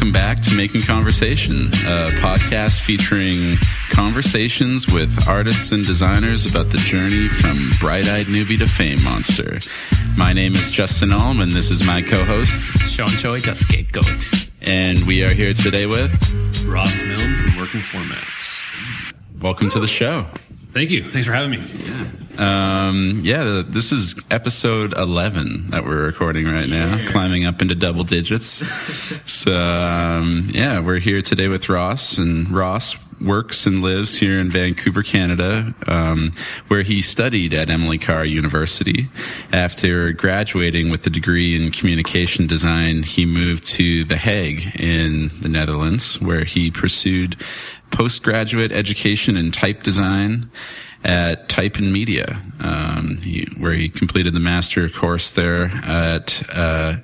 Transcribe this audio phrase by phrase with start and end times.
[0.00, 3.58] welcome back to Making Conversation, a podcast featuring
[3.90, 9.58] conversations with artists and designers about the journey from bright eyed newbie to fame monster.
[10.16, 12.50] My name is Justin Ulm, and this is my co host,
[12.88, 14.48] Sean Choi, the scapegoat.
[14.62, 16.10] And we are here today with
[16.64, 19.12] Ross Milne from Working Formats.
[19.42, 20.24] Welcome to the show.
[20.72, 21.02] Thank you.
[21.02, 21.58] Thanks for having me.
[21.58, 22.06] Yeah.
[22.88, 27.06] Um, yeah, this is episode 11 that we're recording right now, yeah.
[27.06, 28.62] climbing up into double digits.
[29.24, 34.48] so, um, yeah, we're here today with Ross, and Ross works and lives here in
[34.48, 36.32] Vancouver, Canada, um,
[36.68, 39.08] where he studied at Emily Carr University.
[39.52, 45.48] After graduating with a degree in communication design, he moved to The Hague in the
[45.48, 47.36] Netherlands, where he pursued
[47.90, 50.50] postgraduate education in type design
[51.04, 56.96] at Type and Media, um, he, where he completed the master course there at uh.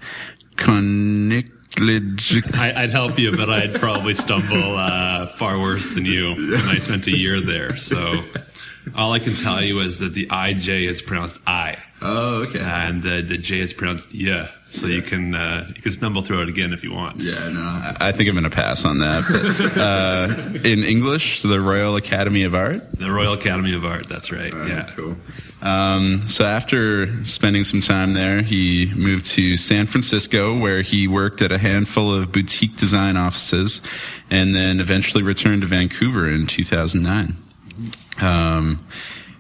[2.55, 6.33] I'd help you, but I'd probably stumble uh, far worse than you.
[6.33, 8.25] And I spent a year there, so
[8.95, 11.77] all I can tell you is that the IJ is pronounced I.
[12.03, 12.61] Oh, okay.
[12.61, 14.49] And the the J is pronounced yeah.
[14.71, 17.23] So you can uh, you can stumble through it again if you want.
[17.23, 19.25] Yeah, no, I think I'm going to pass on that.
[19.29, 22.83] But, uh, in English, the Royal Academy of Art.
[22.99, 24.09] The Royal Academy of Art.
[24.09, 24.53] That's right.
[24.53, 24.91] yeah.
[24.95, 25.17] Cool.
[25.63, 31.41] Um, so after spending some time there, he moved to San Francisco, where he worked
[31.43, 33.81] at a handful of boutique design offices,
[34.31, 37.37] and then eventually returned to Vancouver in 2009.
[38.21, 38.85] Um,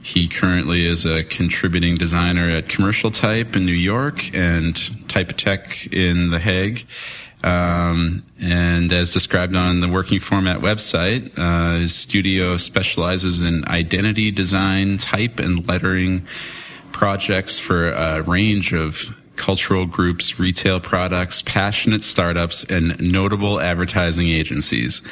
[0.07, 4.77] he currently is a contributing designer at Commercial Type in New York and
[5.09, 6.87] Typotheque in The Hague.
[7.43, 14.31] Um, and as described on the working format website, uh, his studio specializes in identity
[14.31, 16.25] design, type, and lettering
[16.93, 25.03] projects for a range of cultural groups, retail products, passionate startups, and notable advertising agencies.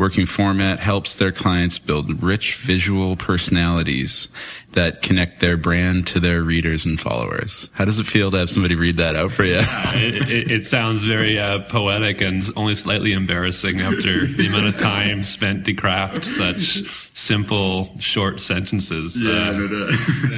[0.00, 4.28] Working Format helps their clients build rich visual personalities
[4.72, 7.68] that connect their brand to their readers and followers.
[7.72, 9.60] How does it feel to have somebody read that out for you?
[9.60, 14.66] Uh, it, it, it, sounds very uh, poetic and only slightly embarrassing after the amount
[14.66, 16.82] of time spent to craft such
[17.20, 19.20] simple, short sentences.
[19.20, 19.88] Yeah, uh, no, no.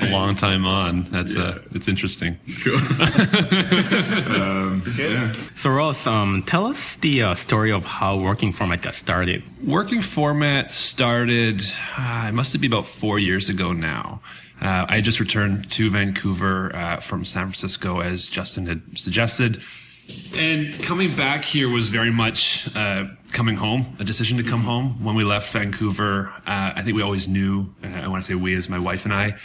[0.02, 1.04] a long time on.
[1.10, 1.42] That's yeah.
[1.42, 2.38] uh, it's interesting.
[2.64, 2.76] Cool.
[4.36, 5.32] um, yeah.
[5.54, 9.42] So Ross, um, tell us the uh, story of how Working Format got started.
[9.64, 11.62] Working Format started.
[11.96, 14.20] Uh, it must be about four years ago now.
[14.62, 19.60] Uh, I just returned to Vancouver uh, from San Francisco, as Justin had suggested.
[20.34, 25.02] And coming back here was very much uh, coming home, a decision to come home.
[25.02, 28.34] When we left Vancouver, uh, I think we always knew, uh, I want to say
[28.34, 29.36] we as my wife and I,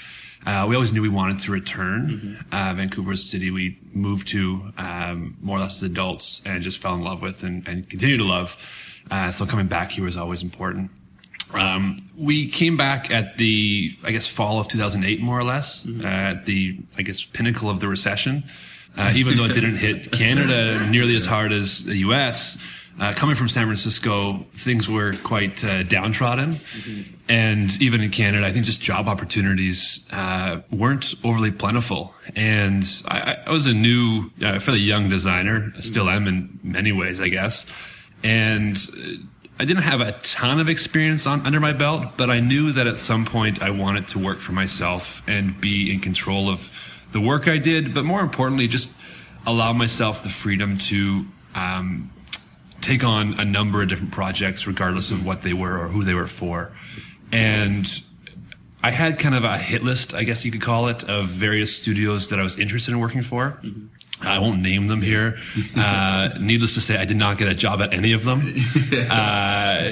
[0.45, 2.09] uh, we always knew we wanted to return.
[2.09, 2.55] Mm-hmm.
[2.55, 6.63] Uh, Vancouver is a city we moved to um, more or less as adults and
[6.63, 8.55] just fell in love with and, and continue to love.
[9.09, 10.91] Uh, so coming back here was always important.
[11.53, 16.05] Um, we came back at the, I guess, fall of 2008, more or less, mm-hmm.
[16.05, 18.43] at the, I guess, pinnacle of the recession.
[18.97, 22.57] Uh, even though it didn't hit Canada nearly as hard as the U.S.,
[22.99, 26.55] uh, coming from San Francisco, things were quite uh, downtrodden.
[26.55, 27.13] Mm-hmm.
[27.29, 32.15] And even in Canada, I think just job opportunities uh, weren't overly plentiful.
[32.35, 36.91] And I, I was a new, uh, fairly young designer, I still am in many
[36.91, 37.67] ways, I guess.
[38.23, 38.77] And
[39.59, 42.85] I didn't have a ton of experience on under my belt, but I knew that
[42.85, 46.71] at some point I wanted to work for myself and be in control of
[47.11, 48.89] the work I did, but more importantly, just
[49.45, 51.25] allow myself the freedom to
[51.55, 52.11] um,
[52.81, 56.13] take on a number of different projects, regardless of what they were or who they
[56.13, 56.71] were for.
[57.31, 57.87] And
[58.83, 61.75] I had kind of a hit list, I guess you could call it, of various
[61.75, 63.59] studios that I was interested in working for.
[63.63, 63.87] Mm-hmm.
[64.21, 65.39] I won't name them here.
[65.77, 68.55] Uh, needless to say, I did not get a job at any of them.
[69.09, 69.91] Uh,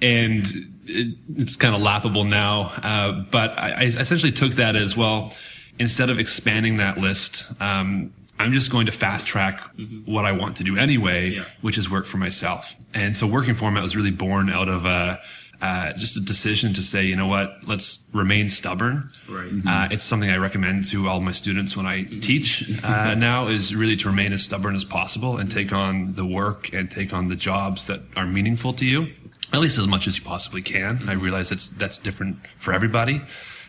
[0.00, 0.44] and
[0.86, 2.72] it, it's kind of laughable now.
[2.82, 5.34] Uh, but I, I, essentially took that as well.
[5.78, 10.10] Instead of expanding that list, um, I'm just going to fast track mm-hmm.
[10.10, 11.44] what I want to do anyway, yeah.
[11.60, 12.74] which is work for myself.
[12.94, 15.20] And so working format was really born out of a,
[15.60, 19.10] uh, just a decision to say, you know what, let's remain stubborn.
[19.28, 19.50] Right.
[19.50, 19.68] Mm-hmm.
[19.68, 22.20] Uh, it's something I recommend to all my students when I mm-hmm.
[22.20, 26.26] teach uh, now is really to remain as stubborn as possible and take on the
[26.26, 29.12] work and take on the jobs that are meaningful to you,
[29.52, 31.08] at least as much as you possibly can.
[31.08, 33.22] I realize that's that's different for everybody.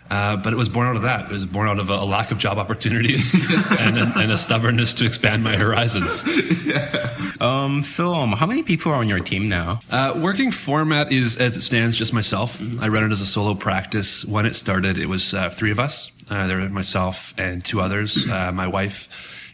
[0.10, 1.26] Uh, but it was born out of that.
[1.26, 3.34] It was born out of a, a lack of job opportunities
[3.80, 6.24] and, a, and, a, stubbornness to expand my horizons.
[6.66, 7.14] Yeah.
[7.40, 9.80] Um, so, um, how many people are on your team now?
[9.92, 12.58] Uh, working format is, as it stands, just myself.
[12.58, 12.84] Mm-hmm.
[12.84, 14.26] I run it as a solo practice.
[14.26, 16.12] When it started, it was uh, three of us.
[16.32, 19.08] Uh, there were myself and two others, uh, my wife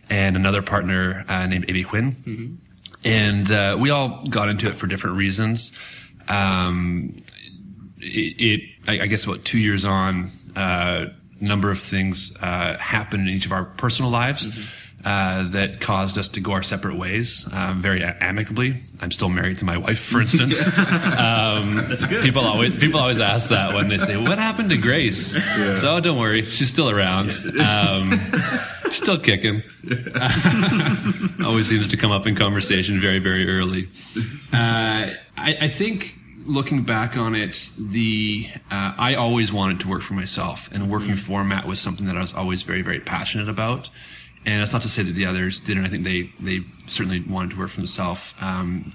[0.09, 2.11] and another partner named Abby Quinn.
[2.13, 2.55] Mm-hmm.
[3.03, 5.73] and uh, we all got into it for different reasons.
[6.29, 7.15] Um,
[8.00, 11.07] it, it I, I, guess, about two years on, uh,
[11.39, 14.47] number of things uh, happened in each of our personal lives.
[14.47, 14.61] Mm-hmm.
[15.05, 18.75] Uh, that caused us to go our separate ways um, very amicably.
[19.01, 20.65] I'm still married to my wife, for instance.
[20.77, 21.85] um,
[22.21, 25.75] people always people always ask that when they say, "What happened to Grace?" Yeah.
[25.75, 27.31] So don't worry, she's still around.
[27.59, 28.17] Um,
[28.91, 29.61] still kicking.
[31.44, 33.89] always seems to come up in conversation very very early.
[34.53, 40.01] Uh, I, I think looking back on it, the uh, I always wanted to work
[40.01, 43.90] for myself, and working format was something that I was always very, very passionate about.
[44.45, 45.86] And that's not to say that the others didn't.
[45.86, 48.34] I think they they certainly wanted to work for themselves.
[48.42, 48.92] Um,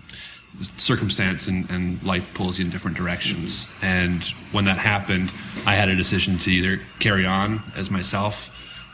[0.77, 3.69] circumstance and, and, life pulls you in different directions.
[3.81, 5.33] And when that happened,
[5.67, 8.51] I had a decision to either carry on as myself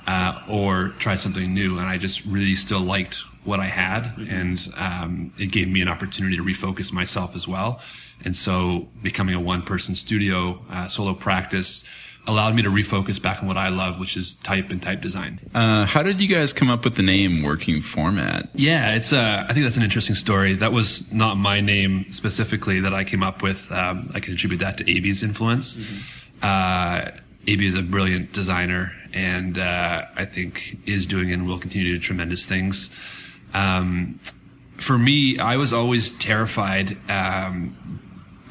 [0.07, 1.79] uh, or try something new.
[1.79, 4.35] And I just really still liked what I had, mm-hmm.
[4.35, 7.81] and um, it gave me an opportunity to refocus myself as well.
[8.25, 11.85] And so, becoming a one-person studio uh, solo practice
[12.27, 15.41] allowed me to refocus back on what I love, which is type and type design.
[15.55, 18.49] Uh, how did you guys come up with the name Working Format?
[18.55, 19.13] Yeah, it's.
[19.13, 20.55] Uh, I think that's an interesting story.
[20.55, 23.71] That was not my name specifically that I came up with.
[23.71, 25.77] Um, I can attribute that to Abby's influence.
[25.77, 26.39] Mm-hmm.
[26.43, 31.93] Uh, AB is a brilliant designer, and uh, I think is doing and will continue
[31.93, 32.91] to do tremendous things.
[33.53, 34.19] Um,
[34.79, 38.01] for me, I was always terrified um,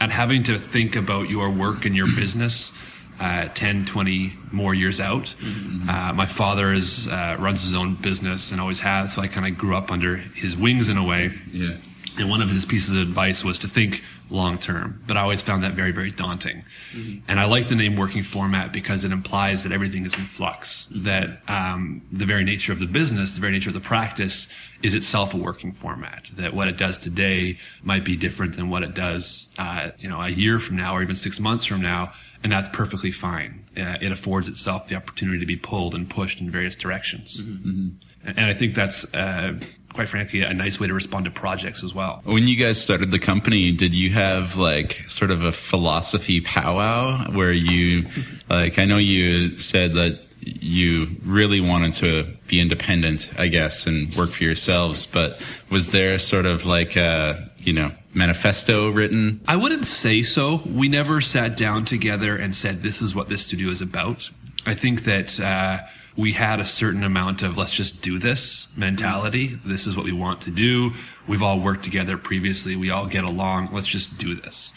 [0.04, 2.74] at having to think about your work and your business
[3.22, 5.34] uh, 10, 20 more years out.
[5.40, 5.90] Mm-hmm.
[5.90, 9.48] Uh, my father is, uh, runs his own business and always has, so I kind
[9.48, 11.32] of grew up under his wings in a way.
[11.54, 11.78] Yeah.
[12.20, 14.04] And one of his pieces of advice was to think
[14.34, 16.66] long term, but I always found that very, very daunting.
[16.92, 17.20] Mm-hmm.
[17.28, 20.88] And I like the name working format because it implies that everything is in flux,
[20.88, 21.04] mm-hmm.
[21.04, 24.48] that um, the very nature of the business, the very nature of the practice
[24.82, 28.82] is itself a working format, that what it does today might be different than what
[28.82, 32.12] it does, uh, you know, a year from now or even six months from now.
[32.44, 33.66] And that's perfectly fine.
[33.78, 37.40] Uh, it affords itself the opportunity to be pulled and pushed in various directions.
[37.40, 37.70] Mm-hmm.
[37.70, 37.90] mm-hmm.
[38.26, 39.60] And I think that's, uh,
[39.94, 42.22] quite frankly, a nice way to respond to projects as well.
[42.26, 47.32] When you guys started the company, did you have like sort of a philosophy powwow
[47.32, 48.08] where you,
[48.50, 54.14] like, I know you said that you really wanted to be independent, I guess, and
[54.16, 59.42] work for yourselves, but was there sort of like a, you know, manifesto written?
[59.48, 60.62] I wouldn't say so.
[60.66, 64.30] We never sat down together and said, this is what this studio is about.
[64.66, 65.80] I think that, uh,
[66.16, 69.60] we had a certain amount of let's just do this mentality.
[69.66, 70.92] This is what we want to do.
[71.28, 72.76] We've all worked together previously.
[72.76, 73.70] We all get along.
[73.72, 74.74] Let's just do this.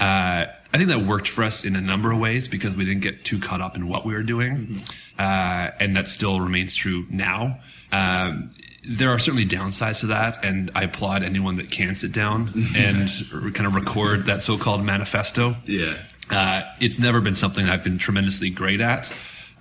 [0.00, 3.02] Uh, I think that worked for us in a number of ways because we didn't
[3.02, 4.56] get too caught up in what we were doing.
[4.56, 4.78] Mm-hmm.
[5.18, 7.60] Uh, and that still remains true now.
[7.92, 8.52] Um,
[8.82, 13.10] there are certainly downsides to that, and I applaud anyone that can sit down and
[13.54, 15.56] kind of record that so-called manifesto.
[15.66, 15.98] Yeah.
[16.30, 19.12] Uh, it's never been something I've been tremendously great at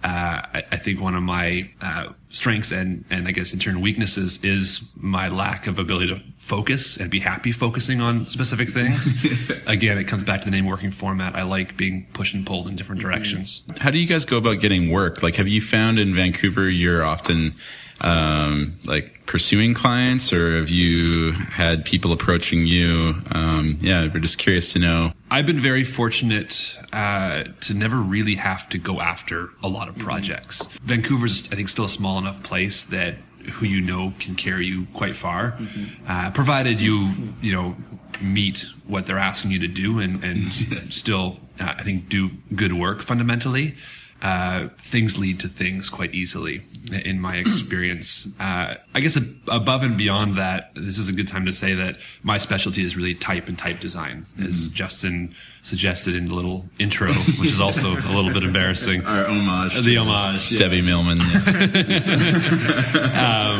[0.04, 3.82] uh, I, I, think one of my uh, strengths and and I guess in turn
[3.82, 9.14] weaknesses is my lack of ability to focus and be happy focusing on specific things.
[9.68, 11.36] Again, it comes back to the name working format.
[11.36, 13.64] I like being pushed and pulled in different directions.
[13.78, 15.22] How do you guys go about getting work?
[15.22, 17.56] Like, have you found in Vancouver you're often
[18.02, 23.22] um, like pursuing clients, or have you had people approaching you?
[23.32, 25.14] Um, yeah, we're just curious to know.
[25.32, 29.98] I've been very fortunate uh, to never really have to go after a lot of
[29.98, 30.64] projects.
[30.64, 30.86] Mm-hmm.
[30.86, 33.16] Vancouver's, I think, still a small enough place that
[33.54, 36.06] who you know can carry you quite far, mm-hmm.
[36.08, 37.76] uh, provided you you know
[38.22, 40.52] meet what they're asking you to do and and
[40.94, 43.76] still uh, I think do good work fundamentally
[44.22, 46.62] uh, things lead to things quite easily
[47.06, 48.28] in my experience.
[48.40, 51.98] Uh, I guess above and beyond that, this is a good time to say that
[52.24, 54.44] my specialty is really type and type design, mm-hmm.
[54.44, 59.06] as Justin suggested in the little intro, which is also a little bit embarrassing.
[59.06, 59.74] Our homage.
[59.84, 60.52] The homage.
[60.52, 60.60] Yeah.
[60.60, 61.20] Debbie Millman.
[61.20, 61.34] Yeah.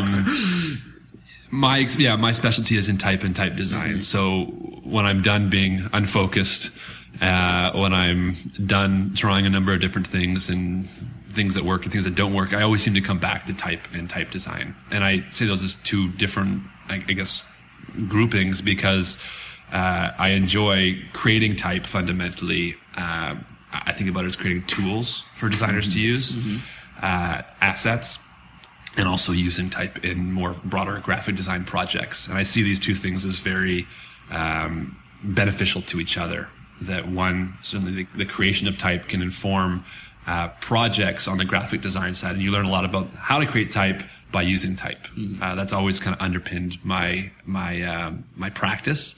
[0.00, 0.80] um,
[1.50, 3.98] my yeah, my specialty is in type and type design.
[3.98, 4.00] Mm-hmm.
[4.00, 4.44] So
[4.84, 6.70] when I'm done being unfocused
[7.20, 10.88] uh, when I'm done trying a number of different things and
[11.28, 13.52] things that work and things that don't work, I always seem to come back to
[13.52, 14.74] type and type design.
[14.90, 17.44] And I say those as two different, I, I guess,
[18.08, 19.18] groupings because
[19.72, 22.76] uh, I enjoy creating type fundamentally.
[22.96, 23.36] Uh,
[23.72, 25.94] I think about it as creating tools for designers mm-hmm.
[25.94, 26.56] to use, mm-hmm.
[27.02, 28.18] uh, assets,
[28.96, 32.26] and also using type in more broader graphic design projects.
[32.26, 33.86] And I see these two things as very
[34.30, 36.48] um, beneficial to each other
[36.80, 39.84] that one certainly the, the creation of type can inform
[40.26, 43.46] uh, projects on the graphic design side, and you learn a lot about how to
[43.46, 45.08] create type, by using type.
[45.40, 49.14] Uh, that's always kind of underpinned my my um, my practice,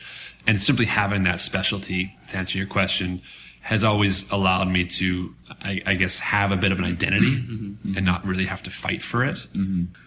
[0.47, 3.21] and simply having that specialty to answer your question
[3.62, 5.33] has always allowed me to,
[5.64, 7.37] I, I guess, have a bit of an identity
[7.97, 9.47] and not really have to fight for it.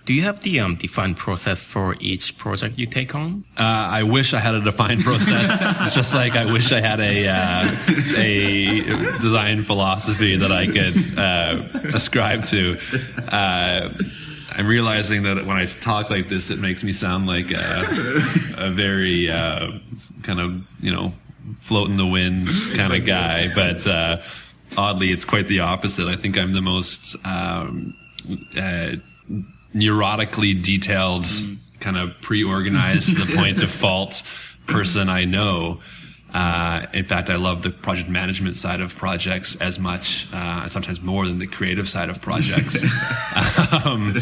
[0.06, 3.46] Do you have the um, defined process for each project you take on?
[3.58, 7.28] Uh, I wish I had a defined process, just like I wish I had a
[7.28, 7.76] uh,
[8.18, 12.78] a design philosophy that I could uh, ascribe to.
[13.28, 13.90] Uh,
[14.52, 17.84] I'm realizing that when I talk like this, it makes me sound like a,
[18.58, 19.72] a very uh,
[20.24, 21.14] kind of you know
[21.62, 24.22] float in the wind kind of guy, but uh,
[24.78, 26.08] oddly, it's quite the opposite.
[26.08, 27.96] I think I'm the most um,
[28.58, 28.96] uh,
[29.74, 31.26] neurotically detailed,
[31.80, 34.24] kind of pre-organized to the point of fault
[34.68, 35.82] person I know.
[36.34, 40.72] Uh, in fact, I love the project management side of projects as much, uh, and
[40.72, 42.84] sometimes more than the creative side of projects.
[43.86, 44.14] um,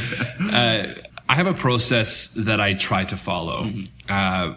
[0.51, 0.87] uh,
[1.29, 3.69] I have a process that I try to follow.
[4.07, 4.53] Uh,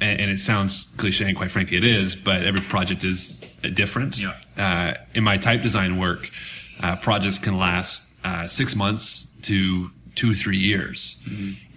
[0.00, 2.16] and, and it sounds cliche, and quite frankly, it is.
[2.16, 4.20] But every project is different.
[4.20, 4.34] Yeah.
[4.56, 6.30] Uh, in my type design work,
[6.80, 11.16] uh, projects can last uh, six months to two, three years,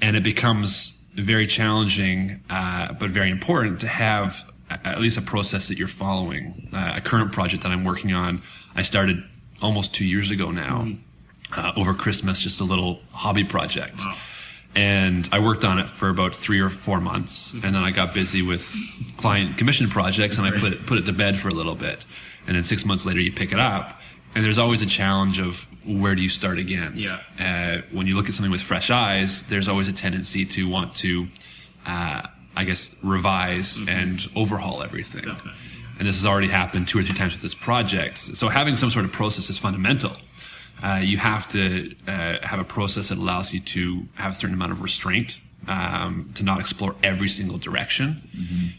[0.02, 5.68] and it becomes very challenging, uh, but very important to have at least a process
[5.68, 6.70] that you're following.
[6.74, 8.42] Uh, a current project that I'm working on,
[8.76, 9.24] I started
[9.62, 10.88] almost two years ago now.
[11.56, 14.02] Uh, over Christmas, just a little hobby project
[14.78, 18.14] and I worked on it for about three or four months, and then I got
[18.14, 18.76] busy with
[19.18, 22.06] client commission projects, and I put it, put it to bed for a little bit,
[22.46, 24.00] and then six months later you pick it up,
[24.36, 26.94] and there's always a challenge of where do you start again?
[26.96, 27.22] Yeah.
[27.40, 30.94] Uh, when you look at something with fresh eyes, there's always a tendency to want
[30.98, 31.26] to,
[31.88, 35.24] uh, I guess, revise and overhaul everything.
[35.26, 35.54] Definitely.
[35.98, 38.20] And this has already happened two or three times with this project.
[38.20, 40.18] So having some sort of process is fundamental
[40.84, 44.56] uh, you have to uh, have a process that allows you to have a certain
[44.56, 48.22] amount of restraint um, to not explore every single direction.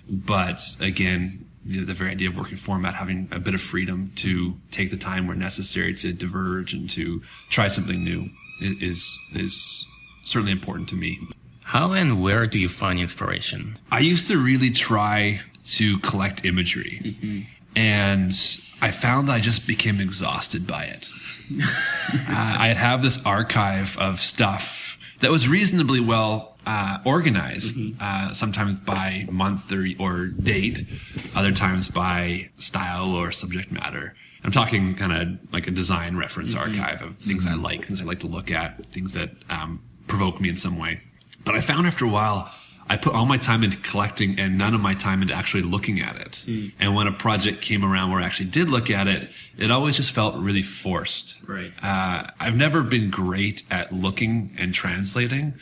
[0.09, 4.57] But again, the, the very idea of working format, having a bit of freedom to
[4.71, 9.87] take the time where necessary to diverge and to try something new is is
[10.25, 11.19] certainly important to me.
[11.67, 13.79] How and where do you find inspiration?
[13.93, 15.41] I used to really try
[15.77, 17.45] to collect imagery,
[17.77, 18.33] and
[18.81, 21.11] I found that I just became exhausted by it.
[21.61, 28.79] uh, I'd have this archive of stuff that was reasonably well uh, organized, uh, sometimes
[28.81, 30.87] by month or, or date,
[31.35, 34.15] other times by style or subject matter.
[34.45, 38.05] I'm talking kind of like a design reference archive of things I like, things I
[38.05, 41.01] like to look at, things that um, provoke me in some way.
[41.45, 42.53] But I found after a while,
[42.91, 46.01] I put all my time into collecting and none of my time into actually looking
[46.01, 46.45] at it.
[46.79, 49.97] And when a project came around where I actually did look at it, it always
[49.97, 51.41] just felt really forced.
[51.47, 51.73] Right.
[51.83, 55.55] Uh, I've never been great at looking and translating.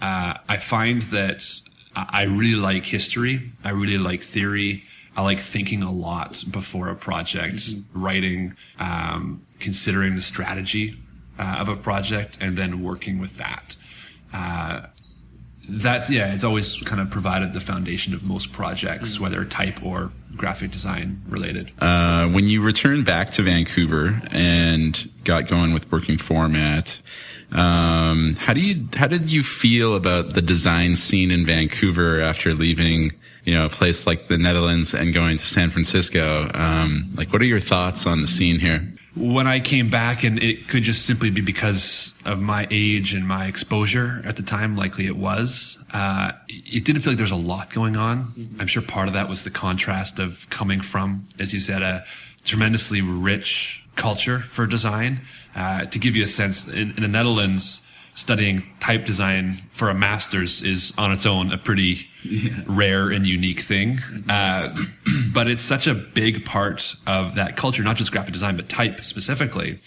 [0.00, 1.44] Uh, I find that
[1.94, 3.52] I really like history.
[3.62, 4.84] I really like theory.
[5.14, 10.96] I like thinking a lot before a project, writing, um, considering the strategy
[11.38, 13.76] uh, of a project, and then working with that.
[14.32, 14.86] Uh,
[15.68, 20.10] that's yeah, it's always kind of provided the foundation of most projects, whether type or
[20.36, 21.70] graphic design related.
[21.78, 27.00] Uh, when you returned back to Vancouver and got going with working format,
[27.52, 32.54] um, how do you how did you feel about the design scene in Vancouver after
[32.54, 33.12] leaving?
[33.44, 36.48] You know, a place like the Netherlands and going to San Francisco.
[36.54, 38.86] Um, like, what are your thoughts on the scene here?
[39.14, 43.26] When I came back, and it could just simply be because of my age and
[43.26, 47.36] my exposure at the time, likely it was, uh, it didn't feel like there's a
[47.36, 48.32] lot going on.
[48.58, 52.04] I'm sure part of that was the contrast of coming from, as you said, a
[52.44, 55.20] tremendously rich culture for design.
[55.54, 57.82] Uh, to give you a sense, in, in the Netherlands,
[58.14, 62.08] studying type design for a master's is on its own a pretty
[62.66, 64.00] rare and unique thing.
[64.28, 64.76] Uh,
[65.32, 69.04] but it's such a big part of that culture, not just graphic design, but type
[69.04, 69.80] specifically,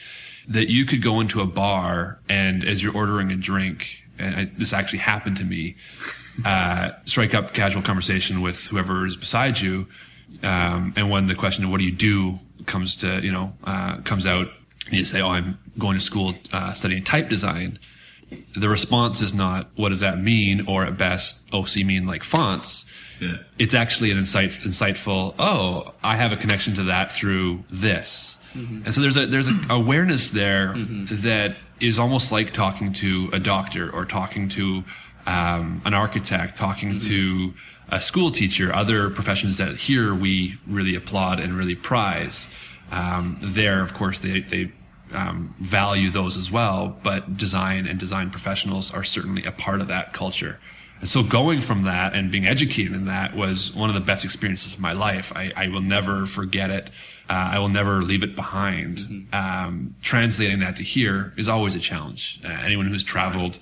[0.48, 4.46] that you could go into a bar and as you're ordering a drink, and I,
[4.58, 5.76] this actually happened to me,
[6.44, 9.88] uh, strike up casual conversation with whoever is beside you.
[10.44, 13.98] Um, and when the question of what do you do comes to, you know, uh,
[14.02, 14.50] comes out,
[14.88, 17.80] and you say, oh, I'm going to school, uh, studying type design
[18.56, 20.66] the response is not what does that mean?
[20.68, 22.86] Or at best oh so you mean like fonts?
[23.22, 23.38] Yeah.
[23.58, 28.38] it's actually an insight, insightful oh i have a connection to that through this.
[28.86, 33.40] And so there's a there's an awareness there that is almost like talking to a
[33.40, 34.84] doctor or talking to
[35.26, 37.54] um, an architect talking to
[37.90, 42.50] a school teacher other professions that here we really applaud and really prize.
[42.92, 44.72] Um, there of course they, they
[45.14, 49.88] um, value those as well, but design and design professionals are certainly a part of
[49.88, 50.60] that culture.
[51.02, 54.24] And so going from that and being educated in that was one of the best
[54.24, 55.32] experiences of my life.
[55.36, 56.90] I, I will never forget it.
[57.30, 59.00] Uh, I will never leave it behind.
[59.00, 59.36] Mm-hmm.
[59.36, 62.40] Um, translating that to here is always a challenge.
[62.44, 63.60] Uh, anyone who's traveled,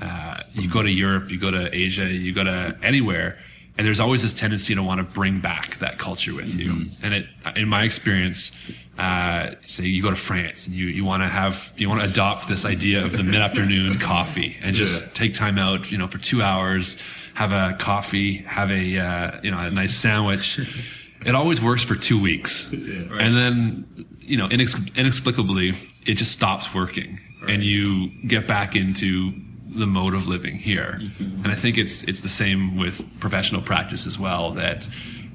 [0.00, 3.38] uh, you go to Europe, you go to Asia, you go to anywhere,
[3.78, 6.80] and there's always this tendency to want to bring back that culture with mm-hmm.
[6.80, 6.90] you.
[7.02, 8.52] And it, in my experience,
[8.98, 12.08] uh, say you go to France and you, you want to have, you want to
[12.08, 15.12] adopt this idea of the mid-afternoon coffee and just yeah.
[15.12, 16.96] take time out, you know, for two hours,
[17.34, 20.58] have a coffee, have a, uh, you know, a nice sandwich.
[21.26, 22.72] it always works for two weeks.
[22.72, 23.20] Yeah, right.
[23.20, 25.74] And then, you know, inex- inexplicably,
[26.06, 27.50] it just stops working right.
[27.50, 29.32] and you get back into
[29.68, 31.00] the mode of living here.
[31.00, 31.44] Mm-hmm.
[31.44, 34.88] And I think it's, it's the same with professional practice as well that,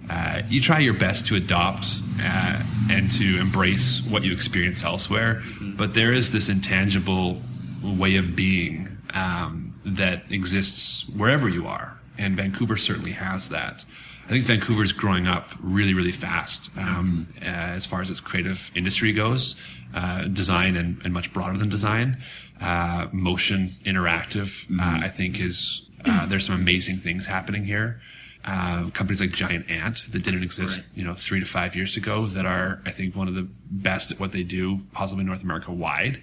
[0.10, 5.36] uh, you try your best to adopt uh, and to embrace what you experience elsewhere,
[5.36, 5.78] mm-hmm.
[5.78, 7.42] but there is this intangible
[7.82, 13.86] way of being um, that exists wherever you are, and Vancouver certainly has that.
[14.26, 17.44] I think Vancouver's growing up really, really fast um, mm-hmm.
[17.44, 19.56] uh, as far as its creative industry goes,
[19.94, 22.18] uh, design and, and, much broader than design.
[22.62, 25.04] Uh, motion, interactive, uh, mm-hmm.
[25.04, 25.88] I think is
[26.28, 28.00] there's some amazing things happening here
[28.44, 30.88] uh, companies like Giant Ant that didn't exist, right.
[30.96, 34.12] you know, three to five years ago that are, I think, one of the best
[34.12, 36.22] at what they do, possibly North America wide,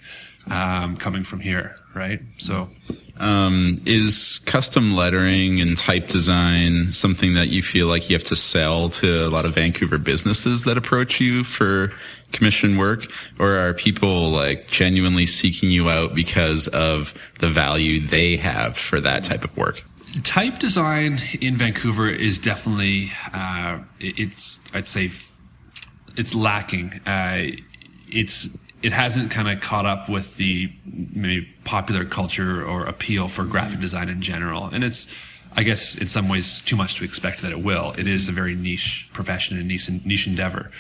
[0.48, 2.20] um, coming from here, right?
[2.38, 2.70] So,
[3.18, 8.36] um, is custom lettering and type design something that you feel like you have to
[8.36, 11.92] sell to a lot of Vancouver businesses that approach you for
[12.32, 13.06] commission work,
[13.38, 19.00] or are people like genuinely seeking you out because of the value they have for
[19.00, 19.82] that type of work?
[20.22, 25.10] type design in Vancouver is definitely uh, it's I'd say
[26.16, 27.00] it's lacking.
[27.06, 27.48] Uh,
[28.08, 28.48] it's
[28.82, 33.80] it hasn't kind of caught up with the maybe popular culture or appeal for graphic
[33.80, 35.06] design in general, and it's
[35.54, 37.92] I guess in some ways too much to expect that it will.
[37.98, 40.70] It is a very niche profession and niche, niche endeavor.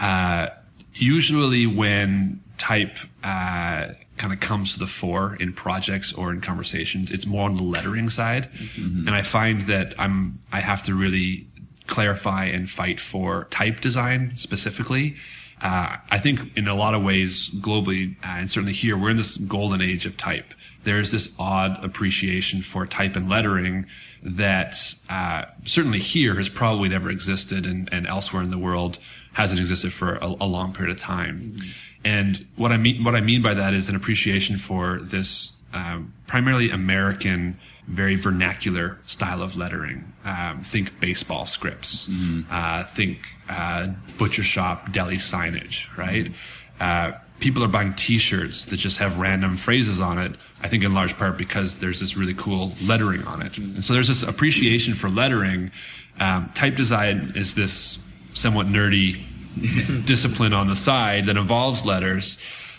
[0.00, 0.48] Uh,
[0.94, 7.10] usually, when type uh, kind of comes to the fore in projects or in conversations.
[7.10, 8.48] It's more on the lettering side.
[8.52, 9.08] Mm-hmm.
[9.08, 11.48] And I find that I'm, I have to really
[11.88, 15.16] clarify and fight for type design specifically.
[15.60, 19.16] Uh, I think in a lot of ways globally, uh, and certainly here, we're in
[19.16, 20.54] this golden age of type.
[20.84, 23.86] There's this odd appreciation for type and lettering
[24.22, 28.98] that uh, certainly here has probably never existed and, and, elsewhere in the world
[29.32, 31.40] hasn't existed for a, a long period of time.
[31.40, 31.68] Mm-hmm.
[32.04, 36.12] And what I mean, what I mean by that is an appreciation for this um,
[36.26, 40.12] primarily American, very vernacular style of lettering.
[40.24, 42.06] Um, think baseball scripts.
[42.06, 42.42] Mm-hmm.
[42.50, 45.86] Uh, think uh, butcher shop deli signage.
[45.96, 46.26] Right.
[46.26, 47.14] Mm-hmm.
[47.14, 50.32] Uh, people are buying T-shirts that just have random phrases on it.
[50.62, 53.92] I think in large part because there's this really cool lettering on it, and so
[53.92, 55.70] there's this appreciation for lettering.
[56.20, 57.98] Um, type design is this
[58.32, 59.24] somewhat nerdy
[60.06, 62.38] discipline on the side that involves letters,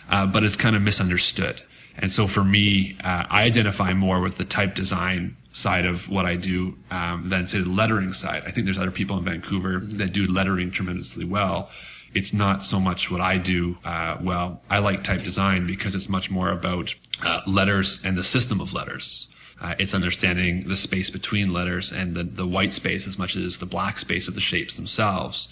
[0.10, 1.62] uh, but it's kind of misunderstood.
[1.97, 6.26] And so for me, uh, I identify more with the type design side of what
[6.26, 8.43] I do um, than say the lettering side.
[8.47, 11.69] I think there's other people in Vancouver that do lettering tremendously well.
[12.13, 14.62] It's not so much what I do uh, well.
[14.69, 18.73] I like type design because it's much more about uh, letters and the system of
[18.73, 19.28] letters.
[19.62, 23.60] Uh, it's understanding the space between letters and the, the white space as much as
[23.60, 25.47] the black space of the shapes themselves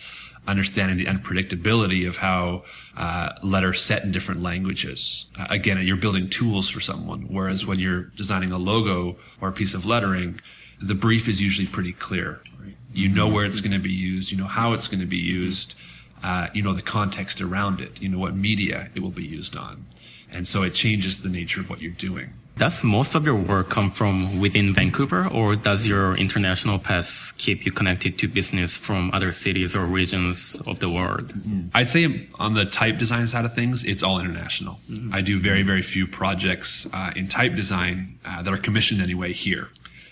[0.47, 2.63] understanding the unpredictability of how
[2.97, 5.27] uh, letters set in different languages.
[5.37, 9.51] Uh, again, you're building tools for someone, whereas when you're designing a logo or a
[9.51, 10.41] piece of lettering,
[10.81, 12.41] the brief is usually pretty clear.
[12.91, 15.17] You know where it's going to be used, you know how it's going to be
[15.17, 15.75] used,
[16.23, 19.55] uh, you know the context around it, you know what media it will be used
[19.55, 19.85] on.
[20.33, 22.33] And so it changes the nature of what you're doing.
[22.57, 27.65] Does most of your work come from within Vancouver, or does your international path keep
[27.65, 31.33] you connected to business from other cities or regions of the world?
[31.33, 31.69] Mm-hmm.
[31.73, 34.75] I'd say on the type design side of things, it's all international.
[34.89, 35.13] Mm-hmm.
[35.13, 39.33] I do very, very few projects uh, in type design uh, that are commissioned anyway
[39.33, 39.69] here.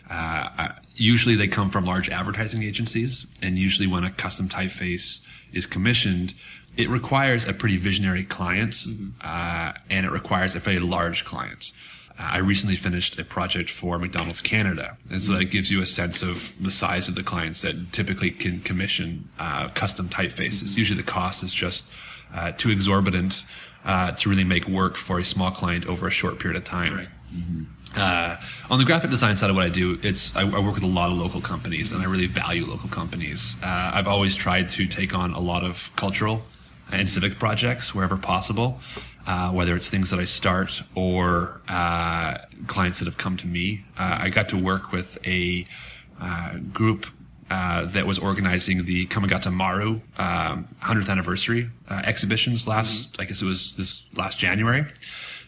[0.10, 5.22] Uh, usually they come from large advertising agencies, and usually when a custom typeface
[5.54, 6.34] is commissioned,
[6.78, 9.10] it requires a pretty visionary client, mm-hmm.
[9.22, 11.72] uh, and it requires a very large client.
[12.18, 15.50] Uh, I recently finished a project for McDonald's Canada, and so that mm-hmm.
[15.50, 19.70] gives you a sense of the size of the clients that typically can commission uh,
[19.70, 20.64] custom typefaces.
[20.64, 20.80] Mm-hmm.
[20.80, 21.86] Usually, the cost is just
[22.34, 23.46] uh, too exorbitant
[23.86, 26.96] uh, to really make work for a small client over a short period of time.
[26.96, 27.10] Right.
[27.94, 28.00] Mm-hmm.
[28.02, 30.84] Uh, on the graphic design side of what I do, it's I, I, work with
[30.84, 33.56] a lot of local companies, and I really value local companies.
[33.64, 36.44] Uh, I've always tried to take on a lot of cultural
[36.92, 38.80] and civic projects wherever possible,
[39.28, 43.86] uh, whether it's things that I start or uh, clients that have come to me.
[43.98, 45.66] Uh, I got to work with a
[46.20, 47.08] uh, group
[47.50, 53.42] uh, that was organizing the Komagata Maru um, 100th anniversary uh, exhibitions last, I guess
[53.42, 54.86] it was this last January.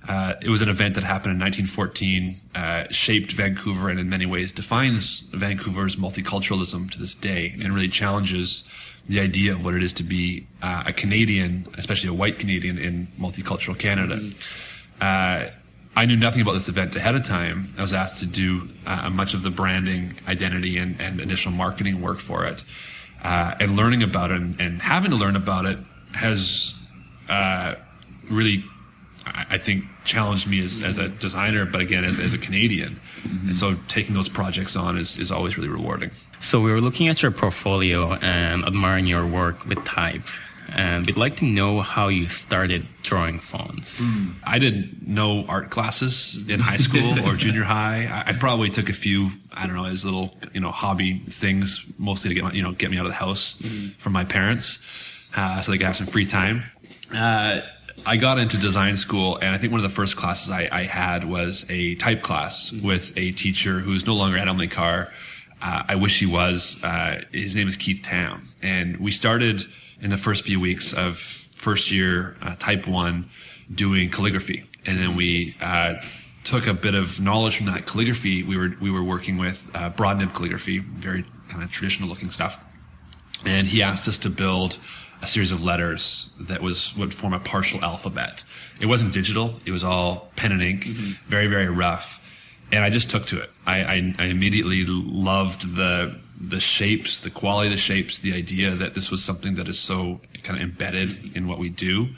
[0.08, 4.26] Uh, it was an event that happened in 1914, uh, shaped Vancouver, and in many
[4.26, 8.64] ways defines Vancouver's multiculturalism to this day, and really challenges
[9.08, 12.78] the idea of what it is to be uh, a Canadian, especially a white Canadian
[12.78, 14.30] in multicultural Canada.
[15.00, 15.50] Uh,
[15.96, 17.74] I knew nothing about this event ahead of time.
[17.78, 22.02] I was asked to do uh, much of the branding, identity, and, and initial marketing
[22.02, 22.64] work for it.
[23.22, 25.78] Uh, and learning about it and, and, having to learn about it
[26.14, 26.74] has
[27.30, 27.76] uh,
[28.30, 28.64] really,
[29.26, 33.00] I, I think, challenged me as, as a designer, but again, as, as a Canadian.
[33.24, 33.50] Mm-hmm.
[33.50, 36.12] And so taking those projects on is, is always really rewarding.
[36.40, 40.28] So we were looking at your portfolio and admiring your work with Type
[40.74, 44.02] and we'd like to know how you started drawing fonts.
[44.02, 44.36] Mm.
[44.44, 48.06] I didn't know art classes in high school or junior high.
[48.06, 51.86] I, I, probably took a few, I don't know, as little, you know, hobby things,
[51.98, 53.96] mostly to get my, you know, get me out of the house mm.
[53.98, 54.80] from my parents,
[55.36, 56.64] uh, so they could have some free time.
[57.14, 57.62] Uh,
[58.06, 60.84] I got into design school, and I think one of the first classes I, I
[60.84, 62.84] had was a type class mm.
[62.84, 65.12] with a teacher who's no longer at Emily Carr.
[65.62, 66.82] Uh, I wish he was.
[66.84, 69.66] Uh, his name is Keith Tam, and we started
[70.02, 73.30] in the first few weeks of first year uh, type one
[73.74, 74.66] doing calligraphy.
[74.86, 75.96] And then we uh,
[76.44, 78.42] took a bit of knowledge from that calligraphy.
[78.42, 82.32] We were, we were working with uh, broad nib calligraphy, very kind of traditional looking
[82.32, 82.60] stuff.
[83.46, 84.78] And he asked us to build
[85.22, 88.44] a series of letters that was would form a partial alphabet.
[88.80, 91.12] It wasn't digital; it was all pen and ink, mm-hmm.
[91.28, 92.20] very very rough.
[92.72, 93.50] And I just took to it.
[93.66, 98.76] I, I, I immediately loved the the shapes, the quality of the shapes, the idea
[98.76, 102.10] that this was something that is so kind of embedded in what we do.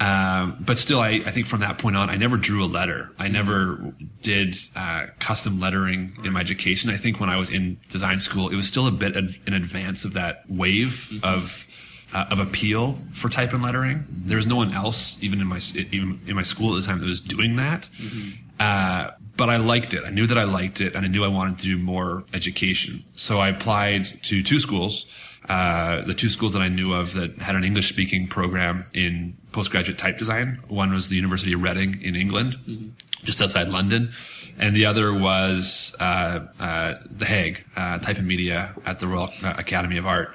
[0.00, 3.10] Um, but still, I, I, think from that point on, I never drew a letter.
[3.18, 6.88] I never did uh, custom lettering in my education.
[6.88, 9.52] I think when I was in design school, it was still a bit ad- in
[9.52, 11.22] advance of that wave mm-hmm.
[11.22, 11.66] of
[12.12, 14.04] uh, of appeal for type and lettering.
[14.08, 17.00] There was no one else, even in my even in my school at the time,
[17.00, 17.88] that was doing that.
[17.98, 18.30] Mm-hmm.
[18.58, 20.04] Uh, but I liked it.
[20.04, 23.04] I knew that I liked it, and I knew I wanted to do more education.
[23.14, 25.06] So I applied to two schools.
[25.48, 29.36] Uh, the two schools that I knew of that had an English speaking program in
[29.52, 30.60] postgraduate type design.
[30.68, 32.88] One was the University of Reading in England, mm-hmm.
[33.24, 34.12] just outside London,
[34.58, 39.30] and the other was uh, uh, The Hague, uh, Type and Media at the Royal
[39.42, 40.34] uh, Academy of Art.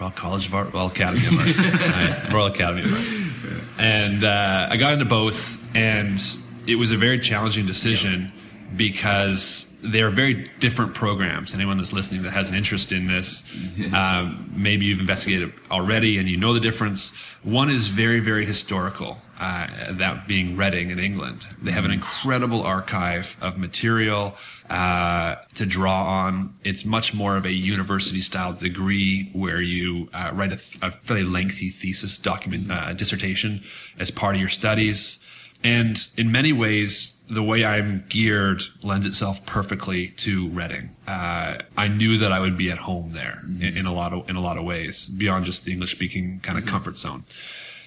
[0.00, 2.32] Royal College of Art, Royal Academy of Art, right.
[2.32, 3.60] Royal Academy of Art.
[3.78, 6.20] And uh, I got into both, and
[6.66, 8.32] it was a very challenging decision
[8.74, 11.54] because they are very different programs.
[11.54, 13.44] Anyone that's listening that has an interest in this,
[13.92, 17.12] um, maybe you've investigated already and you know the difference.
[17.42, 21.48] One is very, very historical, uh, that being Reading in England.
[21.62, 24.36] They have an incredible archive of material
[24.68, 26.52] uh, to draw on.
[26.62, 31.24] It's much more of a university style degree where you uh, write a, a, fairly
[31.24, 33.62] lengthy thesis document, uh, dissertation
[33.98, 35.18] as part of your studies.
[35.64, 40.96] And in many ways, the way I'm geared lends itself perfectly to Reading.
[41.06, 43.62] Uh, I knew that I would be at home there mm-hmm.
[43.62, 46.40] in, in, a lot of in a lot of ways beyond just the English speaking
[46.40, 46.72] kind of mm-hmm.
[46.72, 47.24] comfort zone.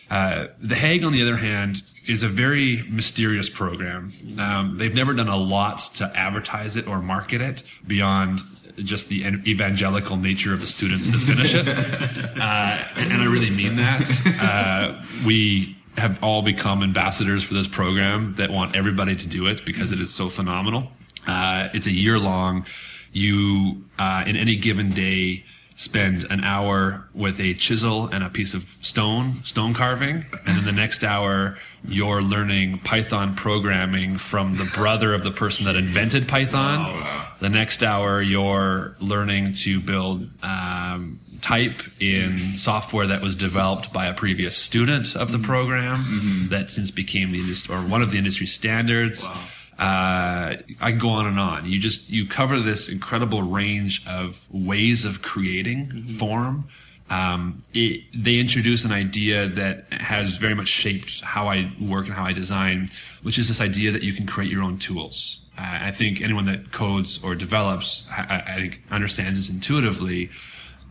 [0.10, 4.10] Uh, the Hague, on the other hand, is a very mysterious program.
[4.10, 4.40] Mm-hmm.
[4.40, 8.42] Um, they've never done a lot to advertise it or market it beyond
[8.78, 11.68] just the evangelical nature of the students that finish it.
[12.34, 14.02] Uh, and, and, I really mean that.
[14.42, 19.66] Uh, we have all become ambassadors for this program that want everybody to do it
[19.66, 20.92] because it is so phenomenal.
[21.28, 22.66] Uh, it's a year long.
[23.12, 28.54] You, uh, in any given day, spend an hour with a chisel and a piece
[28.54, 30.26] of stone, stone carving.
[30.46, 35.66] And then the next hour, you're learning Python programming from the brother of the person
[35.66, 37.04] that invented Python.
[37.04, 43.92] Oh, the next hour, you're learning to build, um, type in software that was developed
[43.92, 45.46] by a previous student of the mm-hmm.
[45.46, 46.48] program mm-hmm.
[46.50, 49.24] that since became the industry or one of the industry standards.
[49.26, 49.44] Wow.
[49.78, 51.66] Uh, I can go on and on.
[51.66, 56.16] You just you cover this incredible range of ways of creating mm-hmm.
[56.16, 56.70] form.
[57.10, 62.14] Um, it, they introduce an idea that has very much shaped how I work and
[62.14, 62.90] how I design,
[63.22, 65.40] which is this idea that you can create your own tools.
[65.58, 70.30] Uh, I think anyone that codes or develops, I, I think understands this intuitively.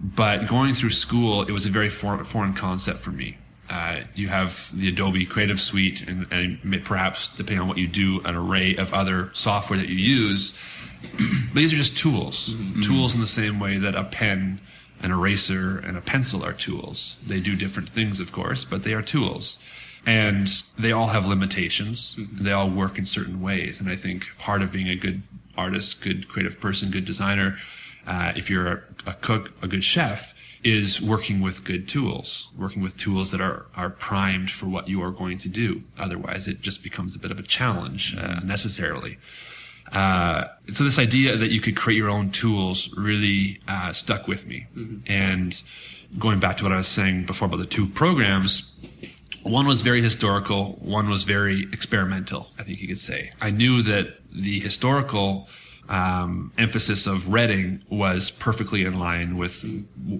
[0.02, 3.38] But going through school, it was a very foreign, foreign concept for me.
[3.70, 8.20] Uh, you have the Adobe Creative Suite, and, and, perhaps depending on what you do,
[8.24, 10.52] an array of other software that you use.
[11.54, 12.82] these are just tools, mm-hmm.
[12.82, 14.60] tools in the same way that a pen
[15.02, 17.18] an eraser, and a pencil are tools.
[17.26, 19.58] They do different things, of course, but they are tools.
[20.06, 22.16] And they all have limitations.
[22.32, 23.80] They all work in certain ways.
[23.80, 25.22] And I think part of being a good
[25.56, 27.56] artist, good creative person, good designer,
[28.06, 30.34] uh, if you're a, a cook, a good chef,
[30.64, 35.02] is working with good tools, working with tools that are, are primed for what you
[35.02, 35.82] are going to do.
[35.98, 39.18] Otherwise, it just becomes a bit of a challenge, uh, necessarily.
[39.90, 44.46] Uh, so this idea that you could create your own tools really uh, stuck with
[44.46, 44.66] me.
[45.06, 45.60] And
[46.18, 48.72] going back to what I was saying before about the two programs,
[49.42, 53.32] one was very historical, one was very experimental, I think you could say.
[53.40, 55.48] I knew that the historical
[55.92, 59.64] um, emphasis of Reading was perfectly in line with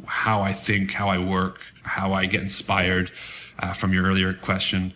[0.06, 3.10] how I think, how I work, how I get inspired
[3.58, 4.92] uh, from your earlier question.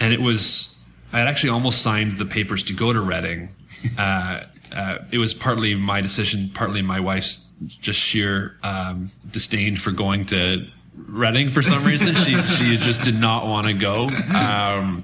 [0.00, 0.76] And it was,
[1.12, 3.54] I had actually almost signed the papers to go to Reading.
[3.98, 7.46] Uh, uh, it was partly my decision, partly my wife's
[7.80, 12.14] just sheer um, disdain for going to Reading for some reason.
[12.14, 14.08] she she just did not want to go.
[14.08, 15.02] Um,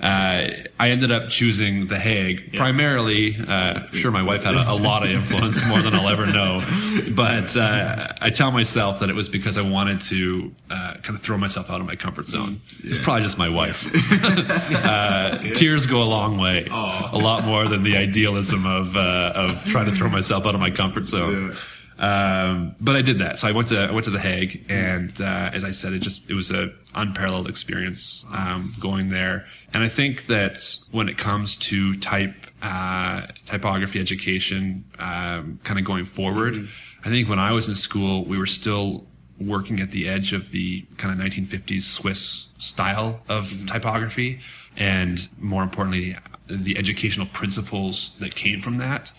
[0.00, 3.36] uh, I ended up choosing The Hague primarily.
[3.36, 6.64] Uh, sure, my wife had a, a, lot of influence, more than I'll ever know.
[7.10, 11.20] But uh, I tell myself that it was because I wanted to uh, kind of
[11.20, 12.60] throw myself out of my comfort zone.
[12.80, 12.90] Yeah.
[12.90, 13.86] It's probably just my wife.
[14.88, 19.64] Uh, tears go a long way, a lot more than the idealism of uh, of
[19.64, 21.50] trying to throw myself out of my comfort zone.
[21.50, 21.58] Yeah.
[21.98, 23.38] Um, but I did that.
[23.40, 25.98] So I went to I went to the Hague, and uh, as I said, it
[25.98, 29.46] just it was a unparalleled experience um, going there.
[29.74, 30.58] And I think that
[30.90, 36.66] when it comes to type uh, typography education, um, kind of going forward, mm-hmm.
[37.04, 39.06] I think when I was in school, we were still
[39.40, 43.66] working at the edge of the kind of 1950s Swiss style of mm-hmm.
[43.66, 44.40] typography,
[44.76, 49.12] and more importantly, the educational principles that came from that.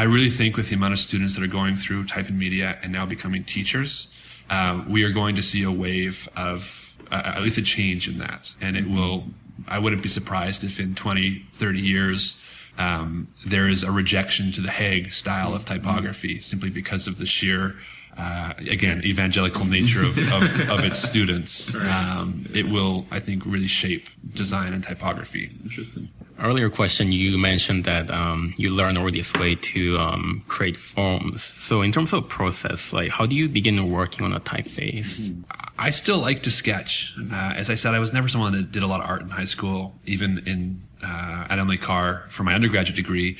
[0.00, 2.78] I really think with the amount of students that are going through type and media
[2.82, 4.08] and now becoming teachers,
[4.48, 8.16] uh, we are going to see a wave of uh, at least a change in
[8.16, 8.50] that.
[8.62, 9.24] And it will,
[9.68, 12.40] I wouldn't be surprised if in 20, 30 years,
[12.78, 17.26] um, there is a rejection to the Hague style of typography simply because of the
[17.26, 17.76] sheer
[18.16, 21.74] uh, again, evangelical nature of, of, of its students.
[21.74, 25.50] Um, it will, I think, really shape design and typography.
[25.62, 26.08] Interesting.
[26.40, 31.42] Earlier question, you mentioned that um, you learn all this way to um, create forms.
[31.42, 35.34] So, in terms of process, like how do you begin working on a typeface?
[35.78, 37.14] I still like to sketch.
[37.18, 39.28] Uh, as I said, I was never someone that did a lot of art in
[39.28, 39.96] high school.
[40.06, 43.36] Even in uh, at Emily Carr for my undergraduate degree,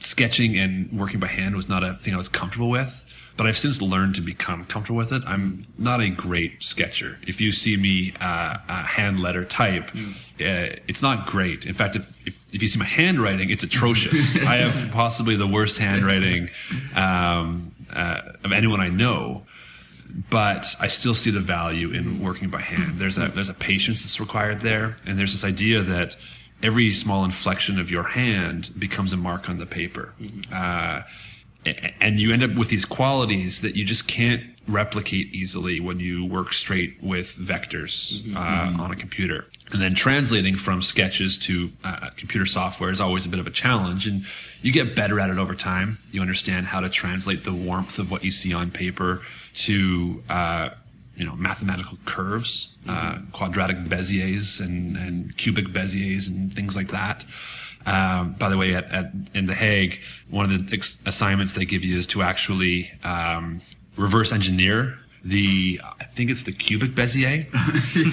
[0.00, 3.05] sketching and working by hand was not a thing I was comfortable with
[3.36, 5.22] but I've since learned to become comfortable with it.
[5.26, 7.18] I'm not a great sketcher.
[7.26, 10.12] If you see me uh, uh, hand letter type, mm.
[10.12, 11.66] uh, it's not great.
[11.66, 14.36] In fact, if, if, if, you see my handwriting, it's atrocious.
[14.46, 16.50] I have possibly the worst handwriting
[16.94, 19.42] um, uh, of anyone I know.
[20.30, 22.98] But I still see the value in working by hand.
[22.98, 26.16] There's a there's a patience that's required there, and there's this idea that
[26.62, 30.14] every small inflection of your hand becomes a mark on the paper.
[30.18, 31.02] Mm-hmm
[32.00, 36.24] and you end up with these qualities that you just can't replicate easily when you
[36.24, 38.36] work straight with vectors mm-hmm.
[38.36, 39.46] uh, on a computer.
[39.72, 43.50] And then translating from sketches to uh, computer software is always a bit of a
[43.50, 44.06] challenge.
[44.06, 44.24] And
[44.62, 45.98] you get better at it over time.
[46.12, 49.22] You understand how to translate the warmth of what you see on paper
[49.54, 50.70] to, uh,
[51.16, 53.30] you know, mathematical curves, uh, mm-hmm.
[53.30, 57.24] quadratic Beziers and, and cubic Beziers and things like that.
[57.86, 61.64] Um, by the way, at, at, in The Hague, one of the ex- assignments they
[61.64, 63.60] give you is to actually um,
[63.96, 67.46] reverse engineer the I think it's the cubic Bezier.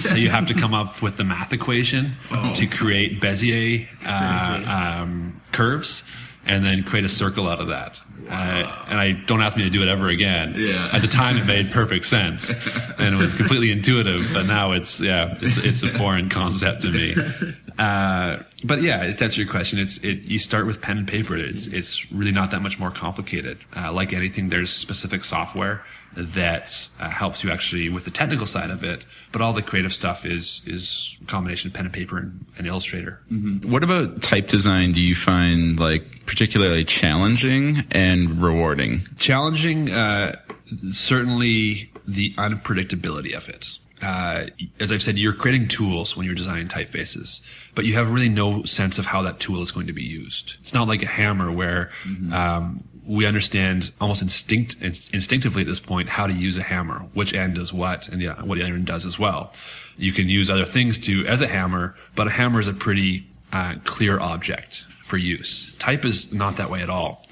[0.00, 2.52] so you have to come up with the math equation oh.
[2.54, 6.02] to create Bezier uh, um, curves,
[6.46, 8.00] and then create a circle out of that.
[8.28, 8.32] Wow.
[8.32, 10.54] Uh, and I don't ask me to do it ever again.
[10.56, 10.90] Yeah.
[10.92, 12.50] At the time, it made perfect sense,
[12.98, 14.30] and it was completely intuitive.
[14.32, 17.14] But now it's yeah, it's it's a foreign concept to me.
[17.76, 19.80] Uh, but yeah, that's your question.
[19.80, 20.20] It's it.
[20.20, 21.36] You start with pen and paper.
[21.36, 23.58] It's it's really not that much more complicated.
[23.76, 25.84] Uh, like anything, there's specific software
[26.16, 29.06] that uh, helps you actually with the technical side of it.
[29.32, 32.66] But all the creative stuff is is a combination of pen and paper and, and
[32.66, 33.20] Illustrator.
[33.30, 33.70] Mm-hmm.
[33.70, 34.92] What about type design?
[34.92, 39.06] Do you find like particularly challenging and rewarding?
[39.18, 40.36] Challenging, uh,
[40.90, 43.78] certainly the unpredictability of it.
[44.02, 44.46] Uh,
[44.80, 47.40] as I've said, you're creating tools when you're designing typefaces,
[47.74, 50.56] but you have really no sense of how that tool is going to be used.
[50.60, 52.32] It's not like a hammer where mm-hmm.
[52.32, 57.34] um, we understand almost instinct instinctively at this point how to use a hammer, which
[57.34, 59.52] end does what, and the, what the other end does as well.
[59.96, 63.26] You can use other things to as a hammer, but a hammer is a pretty
[63.52, 65.74] uh, clear object for use.
[65.78, 67.24] Type is not that way at all.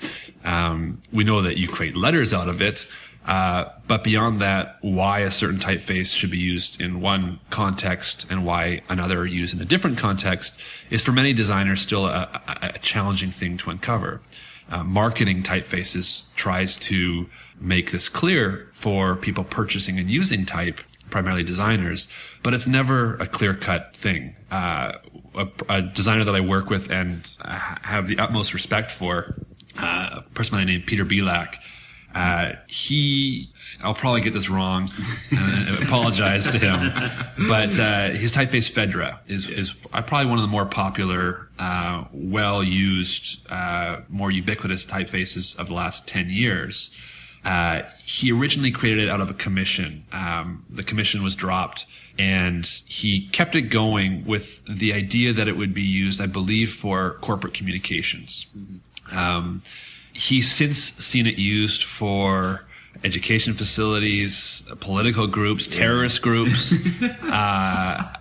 [0.45, 2.87] Um, we know that you create letters out of it,
[3.25, 8.45] Uh, but beyond that, why a certain typeface should be used in one context and
[8.45, 10.55] why another used in a different context
[10.91, 14.21] is for many designers still a, a, a challenging thing to uncover.
[14.70, 17.29] Uh, marketing typefaces tries to
[17.61, 22.09] make this clear for people purchasing and using type, primarily designers,
[22.42, 24.35] but it's never a clear cut thing.
[24.51, 24.92] Uh,
[25.35, 29.37] a, a, designer that I work with and have the utmost respect for,
[29.79, 31.57] uh, a person by the name Peter Bilak,
[32.14, 33.51] uh, he,
[33.83, 34.90] I'll probably get this wrong,
[35.31, 36.92] and apologize to him,
[37.48, 42.62] but uh, his typeface Fedra is is probably one of the more popular, uh, well
[42.62, 46.90] used, uh, more ubiquitous typefaces of the last ten years.
[47.44, 50.05] Uh, he originally created it out of a commission.
[50.12, 51.87] Um, the commission was dropped,
[52.18, 56.72] and he kept it going with the idea that it would be used, I believe,
[56.72, 58.46] for corporate communications.
[58.57, 59.18] Mm-hmm.
[59.18, 59.62] Um,
[60.12, 62.64] he's since seen it used for
[63.05, 66.75] education facilities, political groups, terrorist groups.
[67.22, 68.12] uh,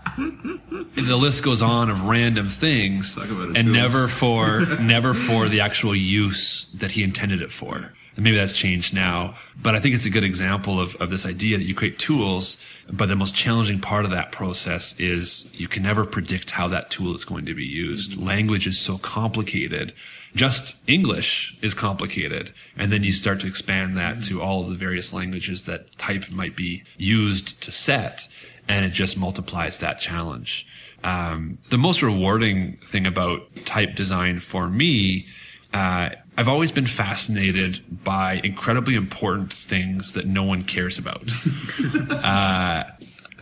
[0.95, 6.67] the list goes on of random things, and never for never for the actual use
[6.73, 7.91] that he intended it for.
[8.15, 11.25] And maybe that's changed now, but I think it's a good example of, of this
[11.25, 12.57] idea that you create tools,
[12.91, 16.91] but the most challenging part of that process is you can never predict how that
[16.91, 18.11] tool is going to be used.
[18.11, 18.27] Mm-hmm.
[18.27, 19.93] Language is so complicated
[20.35, 22.53] just English is complicated.
[22.77, 26.31] And then you start to expand that to all of the various languages that type
[26.31, 28.27] might be used to set.
[28.67, 30.65] And it just multiplies that challenge.
[31.03, 35.27] Um, the most rewarding thing about type design for me,
[35.73, 41.29] uh, I've always been fascinated by incredibly important things that no one cares about.
[42.11, 42.83] uh,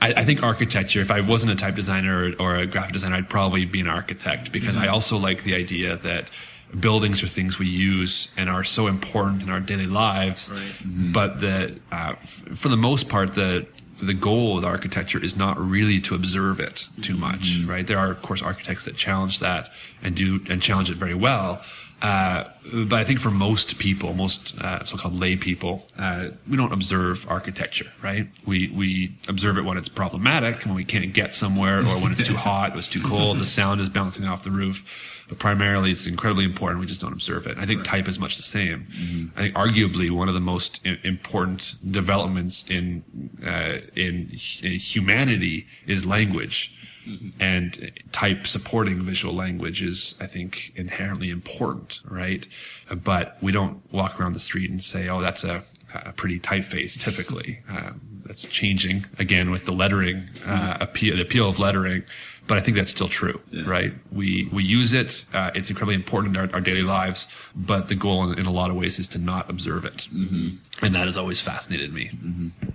[0.01, 3.17] I, I, think architecture, if I wasn't a type designer or, or, a graphic designer,
[3.17, 4.85] I'd probably be an architect because mm-hmm.
[4.85, 6.29] I also like the idea that
[6.77, 10.51] buildings are things we use and are so important in our daily lives.
[10.51, 10.59] Right.
[10.59, 11.11] Mm-hmm.
[11.11, 13.65] But that, uh, f- for the most part, the
[14.01, 17.69] the goal of the architecture is not really to observe it too much, mm-hmm.
[17.69, 17.85] right?
[17.85, 19.69] There are, of course, architects that challenge that
[20.01, 21.61] and do and challenge it very well.
[22.01, 22.45] Uh,
[22.87, 27.29] but I think for most people, most uh, so-called lay people, uh, we don't observe
[27.29, 28.27] architecture, right?
[28.45, 32.25] We we observe it when it's problematic, when we can't get somewhere, or when it's
[32.25, 34.85] too hot, it's too cold, the sound is bouncing off the roof
[35.29, 36.81] but primarily it's incredibly important.
[36.81, 37.57] We just don't observe it.
[37.57, 37.87] I think right.
[37.87, 38.87] type is much the same.
[38.91, 39.39] Mm-hmm.
[39.39, 43.03] I think arguably one of the most I- important developments in,
[43.45, 44.31] uh, in,
[44.61, 46.73] in humanity is language.
[47.07, 47.41] Mm-hmm.
[47.41, 52.47] And type supporting visual language is, I think, inherently important, right?
[52.91, 56.99] But we don't walk around the street and say, "Oh, that's a, a pretty typeface."
[56.99, 60.83] Typically, um, that's changing again with the lettering, uh, mm-hmm.
[60.83, 62.03] appeal, the appeal of lettering
[62.49, 63.69] but I think that's still true, yeah.
[63.69, 63.93] right?
[64.11, 65.23] We we use it.
[65.31, 68.51] Uh, it's incredibly important in our, our, daily lives, but the goal in, in, a
[68.51, 70.55] lot of ways is to not observe it, mm-hmm.
[70.83, 72.05] and that has always fascinated me.
[72.07, 72.69] Mm-hmm.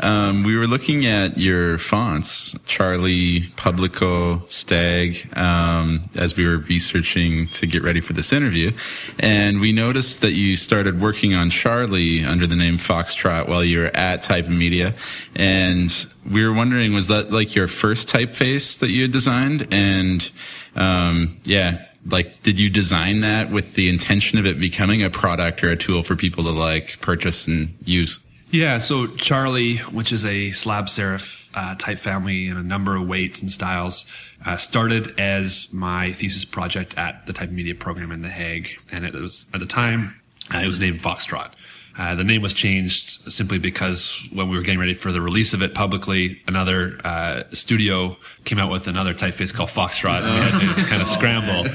[0.00, 7.46] Um, we were looking at your fonts, Charlie, Publico, Stag, um, as we were researching
[7.48, 8.72] to get ready for this interview.
[9.18, 13.80] And we noticed that you started working on Charlie under the name Foxtrot while you
[13.80, 14.94] were at Type Media.
[15.34, 15.94] And
[16.28, 19.68] we were wondering, was that like your first typeface that you had designed?
[19.72, 20.28] And,
[20.74, 25.62] um, yeah, like, did you design that with the intention of it becoming a product
[25.62, 28.18] or a tool for people to like purchase and use?
[28.54, 33.04] Yeah, so Charlie, which is a slab serif uh, type family in a number of
[33.04, 34.06] weights and styles,
[34.46, 39.04] uh, started as my thesis project at the Type Media program in The Hague, and
[39.04, 40.20] it was at the time
[40.54, 41.50] uh, it was named Foxtrot.
[41.98, 45.52] Uh, the name was changed simply because when we were getting ready for the release
[45.52, 50.68] of it publicly, another uh, studio came out with another typeface called Foxtrot, and we
[50.68, 51.72] had to kind of scramble.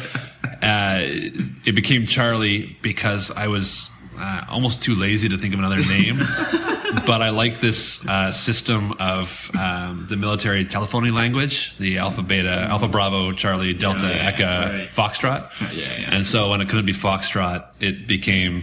[0.62, 1.00] Uh,
[1.66, 3.90] it became Charlie because I was
[4.20, 6.18] uh, almost too lazy to think of another name.
[7.06, 12.68] but I like this uh, system of um, the military telephony language, the Alpha Beta,
[12.70, 14.92] Alpha Bravo, Charlie, Delta, yeah, Echo, right.
[14.92, 15.50] Foxtrot.
[15.74, 16.16] Yeah, yeah.
[16.16, 18.62] And so when it couldn't be Foxtrot, it became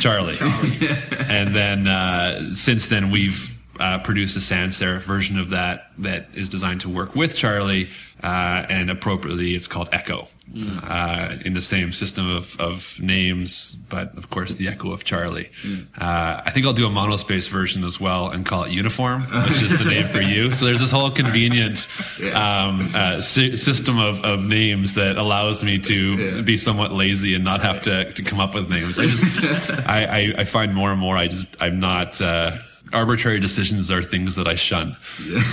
[0.00, 0.36] Charlie.
[0.36, 0.88] Charlie.
[1.18, 6.28] and then uh, since then, we've uh, produced a sans serif version of that that
[6.34, 7.90] is designed to work with Charlie,
[8.22, 10.80] uh, and appropriately, it's called Echo, mm.
[10.82, 15.50] uh, in the same system of, of names, but of course the Echo of Charlie.
[15.62, 15.86] Mm.
[15.96, 19.62] Uh, I think I'll do a monospace version as well and call it Uniform, which
[19.62, 20.52] is the name for you.
[20.52, 21.86] So there's this whole convenient
[22.34, 26.40] um, uh, si- system of, of names that allows me to yeah.
[26.40, 28.98] be somewhat lazy and not have to, to come up with names.
[28.98, 32.58] I just I, I, I, find more and more I just I'm not uh,
[32.92, 34.96] arbitrary decisions are things that I shun.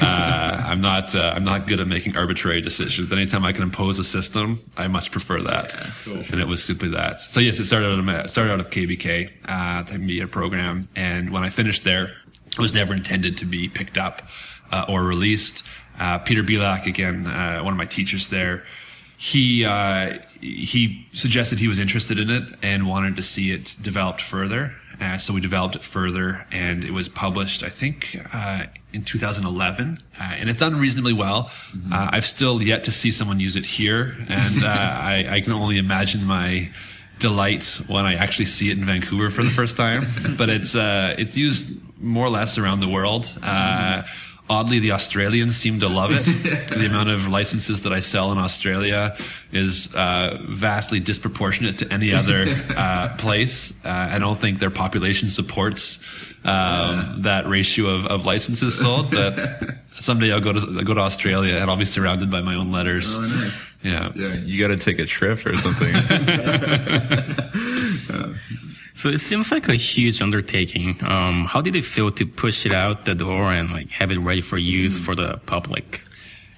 [0.02, 3.12] Uh, I'm not uh, I'm not good at making arbitrary decisions.
[3.12, 5.74] Anytime I can impose a system, I much prefer that.
[5.74, 6.24] Yeah, cool.
[6.32, 7.20] And it was simply that.
[7.22, 10.88] So yes, it started out of it started out of KBK, uh, the media program,
[10.96, 12.14] and when I finished there,
[12.48, 14.22] it was never intended to be picked up
[14.72, 15.64] uh, or released.
[16.00, 18.64] Uh, Peter Bilak, again, uh, one of my teachers there,
[19.18, 24.22] he uh, he suggested he was interested in it and wanted to see it developed
[24.22, 24.76] further.
[25.00, 30.04] Uh, so we developed it further, and it was published, I think, uh, in 2011,
[30.20, 31.52] uh, and it's done reasonably well.
[31.72, 31.94] Mm-hmm.
[31.94, 35.54] Uh, I've still yet to see someone use it here, and uh, I, I can
[35.54, 36.70] only imagine my
[37.20, 40.06] delight when I actually see it in Vancouver for the first time.
[40.38, 41.72] but it's uh, it's used
[42.02, 43.26] more or less around the world.
[44.48, 46.24] Oddly, the Australians seem to love it.
[46.70, 49.18] the amount of licenses that I sell in Australia
[49.52, 52.46] is uh, vastly disproportionate to any other
[52.78, 53.74] uh, place.
[53.84, 56.00] Uh, I don't think their population supports
[56.44, 59.10] um, that ratio of, of licenses sold.
[59.10, 59.62] But
[60.00, 62.72] someday I'll go to I'll go to Australia and I'll be surrounded by my own
[62.72, 63.18] letters.
[63.18, 63.62] Oh, nice.
[63.82, 64.12] Yeah.
[64.16, 65.94] Yeah, you got to take a trip or something.
[68.96, 70.98] So it seems like a huge undertaking.
[71.04, 74.20] Um, how did it feel to push it out the door and like have it
[74.20, 76.02] ready for use for the public?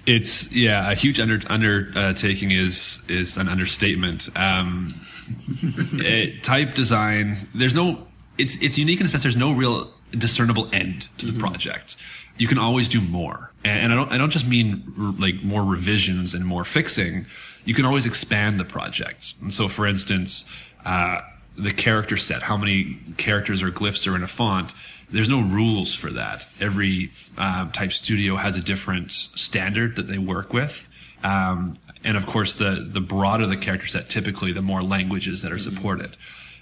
[0.06, 4.30] It's yeah, a huge under, undertaking is is an understatement.
[4.36, 5.02] Um,
[5.94, 8.08] it, type design, there's no.
[8.38, 11.96] It's it's unique in the sense there's no real discernible end to the project.
[12.38, 15.42] You can always do more, and, and I don't I don't just mean r- like
[15.42, 17.26] more revisions and more fixing.
[17.66, 19.34] You can always expand the project.
[19.42, 20.46] And so, for instance.
[20.86, 21.22] Uh,
[21.58, 24.74] the character set, how many characters or glyphs are in a font.
[25.10, 26.48] There's no rules for that.
[26.60, 30.90] Every um, type studio has a different standard that they work with.
[31.24, 35.52] Um, and of course, the, the broader the character set, typically the more languages that
[35.52, 36.16] are supported.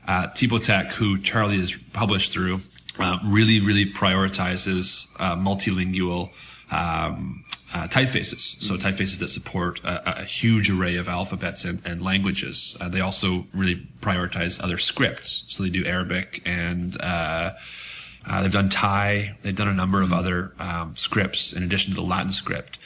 [0.07, 2.61] Uh, Tech, who Charlie is published through,
[2.99, 6.31] uh, really, really prioritizes uh, multilingual
[6.71, 7.44] um,
[7.76, 8.61] uh, typefaces.
[8.61, 12.78] So typefaces that support a, a huge array of alphabets and, and languages.
[12.80, 15.43] Uh, they also really prioritize other scripts.
[15.49, 17.51] So they do Arabic and uh,
[18.26, 19.36] uh they've done Thai.
[19.41, 22.80] They've done a number of other um, scripts in addition to the Latin script.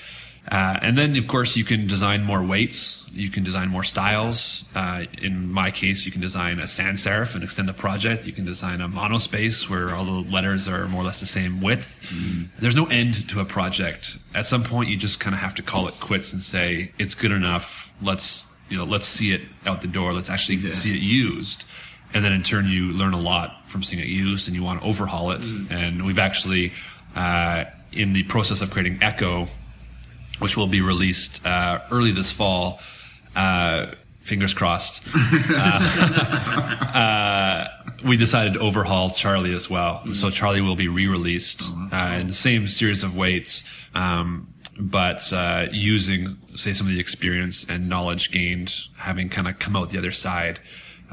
[0.50, 3.06] Uh, and then, of course, you can design more weights.
[3.12, 4.66] You can design more styles.
[4.74, 8.26] Uh, in my case, you can design a sans serif and extend the project.
[8.26, 11.62] You can design a monospace where all the letters are more or less the same
[11.62, 12.00] width.
[12.10, 12.48] Mm.
[12.60, 14.18] There's no end to a project.
[14.34, 17.14] At some point, you just kind of have to call it quits and say it's
[17.14, 17.92] good enough.
[18.02, 20.14] Let's you know, let's see it out the door.
[20.14, 20.72] Let's actually yeah.
[20.72, 21.66] see it used.
[22.14, 24.82] And then in turn, you learn a lot from seeing it used, and you want
[24.82, 25.42] to overhaul it.
[25.42, 25.72] Mm.
[25.72, 26.74] And we've actually,
[27.16, 29.48] uh, in the process of creating Echo
[30.40, 32.80] which will be released uh, early this fall.
[33.36, 33.88] Uh,
[34.22, 35.04] fingers crossed.
[35.52, 35.68] Uh,
[36.94, 37.68] uh,
[38.04, 39.96] we decided to overhaul Charlie as well.
[39.96, 40.14] Mm-hmm.
[40.14, 43.64] So Charlie will be re-released oh, in the same series of weights,
[43.94, 49.60] um, but uh, using, say, some of the experience and knowledge gained, having kind of
[49.60, 50.60] come out the other side.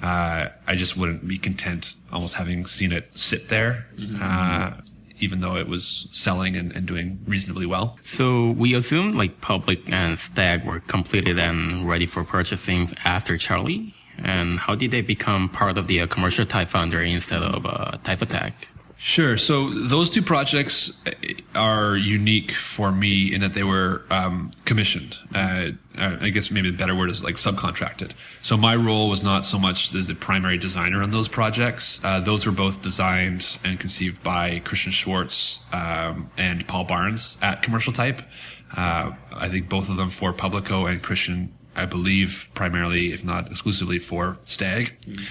[0.01, 3.87] Uh, I just wouldn't be content almost having seen it sit there.
[3.97, 4.81] Mm-hmm
[5.19, 7.99] even though it was selling and, and doing reasonably well.
[8.03, 13.95] So we assume like Public and Stag were completed and ready for purchasing after Charlie.
[14.19, 17.99] And how did they become part of the uh, commercial type founder instead of uh,
[18.03, 18.69] Typotheque?
[18.99, 19.37] Sure.
[19.37, 21.11] So those two projects uh,
[21.55, 25.19] are unique for me in that they were um, commissioned.
[25.35, 28.13] Uh, uh, I guess maybe the better word is like subcontracted.
[28.41, 32.01] So my role was not so much as the primary designer on those projects.
[32.03, 37.63] Uh, those were both designed and conceived by Christian Schwartz um, and Paul Barnes at
[37.63, 38.23] Commercial Type.
[38.75, 43.51] Uh, I think both of them for Publico and Christian, I believe, primarily, if not
[43.51, 44.97] exclusively, for Stag.
[45.03, 45.25] Mm-hmm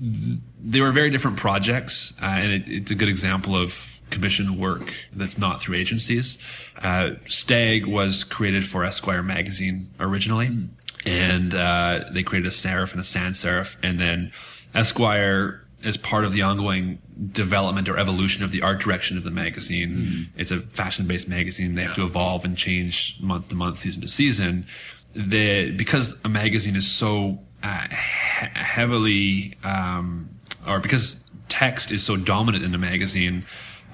[0.00, 4.94] they were very different projects, uh, and it, it's a good example of commission work
[5.12, 6.38] that's not through agencies.
[6.80, 10.68] Uh, Stag was created for Esquire magazine originally, mm.
[11.06, 14.32] and uh, they created a serif and a sans serif, and then
[14.74, 16.98] Esquire, as part of the ongoing
[17.32, 20.26] development or evolution of the art direction of the magazine, mm.
[20.36, 21.74] it's a fashion-based magazine.
[21.74, 24.66] They have to evolve and change month to month, season to season.
[25.14, 30.28] The because a magazine is so uh, he- heavily um,
[30.66, 33.44] or because text is so dominant in the magazine,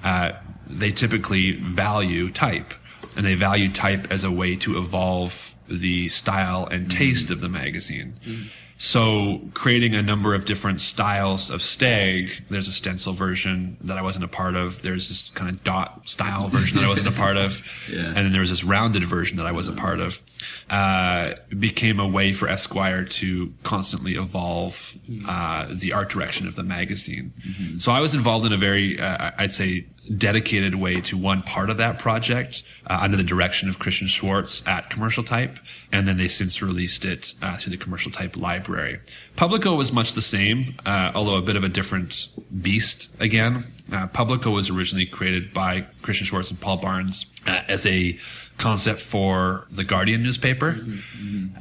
[0.03, 0.33] uh,
[0.67, 2.73] they typically value type,
[3.15, 7.31] and they value type as a way to evolve the style and taste mm.
[7.31, 8.19] of the magazine.
[8.25, 8.47] Mm.
[8.83, 12.31] So creating a number of different styles of stag.
[12.49, 14.81] There's a stencil version that I wasn't a part of.
[14.81, 17.61] There's this kind of dot style version that I wasn't a part of,
[17.91, 17.99] Yeah.
[18.07, 20.19] and then there was this rounded version that I was a part of.
[20.67, 24.95] Uh, became a way for Esquire to constantly evolve
[25.27, 27.33] uh, the art direction of the magazine.
[27.77, 29.85] So I was involved in a very, uh, I'd say,
[30.17, 34.63] dedicated way to one part of that project uh, under the direction of Christian Schwartz
[34.65, 35.59] at Commercial Type,
[35.91, 38.99] and then they since released it uh, through the Commercial Type library.
[39.35, 42.29] Publico was much the same, uh, although a bit of a different
[42.61, 43.67] beast again.
[43.91, 48.17] Uh, Publico was originally created by Christian Schwartz and Paul Barnes uh, as a
[48.57, 50.85] concept for the Guardian newspaper.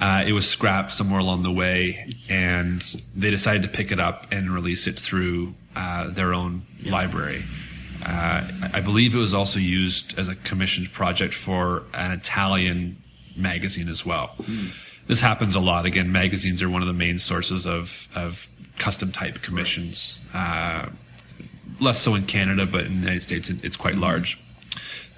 [0.01, 2.83] Uh, it was scrapped somewhere along the way, and
[3.15, 7.45] they decided to pick it up and release it through uh, their own library.
[8.05, 13.03] Uh, I- believe it was also used as a commissioned project for an Italian
[13.37, 14.37] magazine as well.
[15.07, 15.87] This happens a lot.
[15.87, 18.49] Again, magazines are one of the main sources of, of
[18.79, 20.21] custom type commissions.
[20.33, 20.87] Uh,
[21.81, 24.39] less so in Canada, but in the United States, it's quite large.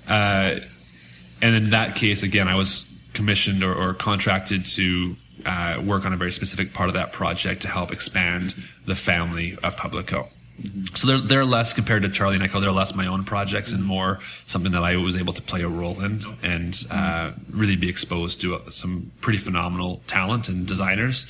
[0.09, 0.57] Uh,
[1.41, 6.13] and in that case, again, I was commissioned or, or contracted to uh, work on
[6.13, 8.55] a very specific part of that project to help expand
[8.87, 10.29] the family of Publico.
[10.95, 12.61] So they're, they're less compared to Charlie and Echo.
[12.61, 15.69] They're less my own projects and more something that I was able to play a
[15.69, 21.27] role in and uh, really be exposed to uh, some pretty phenomenal talent and designers.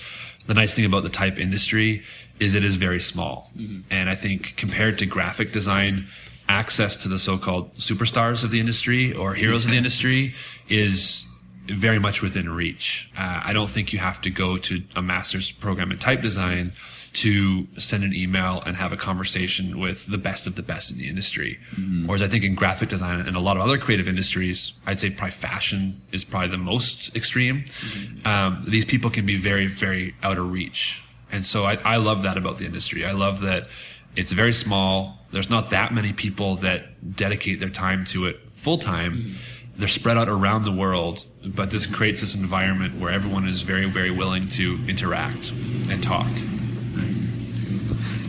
[0.46, 2.02] The nice thing about the type industry
[2.40, 3.52] is it is very small,
[3.90, 6.08] and I think compared to graphic design,
[6.48, 10.34] access to the so-called superstars of the industry or heroes of the industry
[10.68, 11.26] is
[11.66, 13.08] very much within reach.
[13.16, 16.72] Uh, I don't think you have to go to a master's program in type design
[17.12, 20.98] to send an email and have a conversation with the best of the best in
[20.98, 21.58] the industry.
[21.72, 22.06] Mm-hmm.
[22.06, 25.10] Whereas I think in graphic design and a lot of other creative industries, I'd say
[25.10, 27.64] probably fashion is probably the most extreme.
[27.64, 28.26] Mm-hmm.
[28.26, 31.02] Um, these people can be very, very out of reach.
[31.30, 33.04] And so I, I love that about the industry.
[33.04, 33.68] I love that
[34.16, 35.18] it's very small.
[35.32, 39.18] There's not that many people that dedicate their time to it full time.
[39.18, 39.32] Mm-hmm.
[39.76, 43.86] They're spread out around the world, but this creates this environment where everyone is very,
[43.86, 45.50] very willing to interact
[45.88, 46.30] and talk.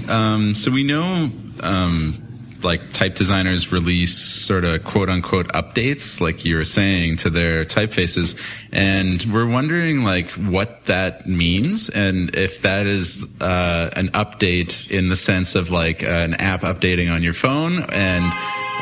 [0.09, 2.19] Um, so we know, um,
[2.63, 7.65] like type designers release sort of quote unquote updates, like you were saying, to their
[7.65, 8.39] typefaces,
[8.71, 15.09] and we're wondering like what that means, and if that is uh, an update in
[15.09, 18.25] the sense of like an app updating on your phone, and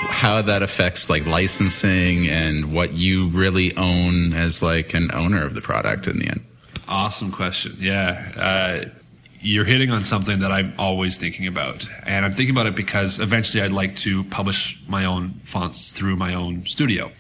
[0.09, 5.53] how that affects like licensing and what you really own as like an owner of
[5.55, 6.45] the product in the end.
[6.87, 7.77] Awesome question.
[7.79, 8.31] Yeah.
[8.35, 9.00] Uh,
[9.41, 11.87] you're hitting on something that I'm always thinking about.
[12.05, 16.15] And I'm thinking about it because eventually I'd like to publish my own fonts through
[16.15, 17.11] my own studio.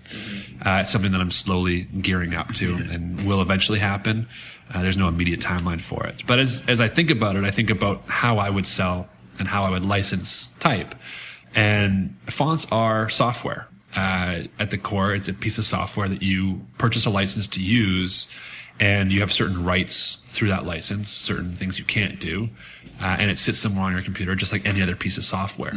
[0.63, 4.27] Uh, it's something that I'm slowly gearing up to and will eventually happen.
[4.71, 6.23] Uh, there's no immediate timeline for it.
[6.27, 9.09] But as, as I think about it, I think about how I would sell
[9.39, 10.93] and how I would license type.
[11.55, 13.67] And fonts are software.
[13.95, 17.61] Uh, at the core, it's a piece of software that you purchase a license to
[17.61, 18.27] use
[18.79, 22.49] and you have certain rights through that license, certain things you can't do,
[23.01, 25.73] uh, and it sits somewhere on your computer just like any other piece of software.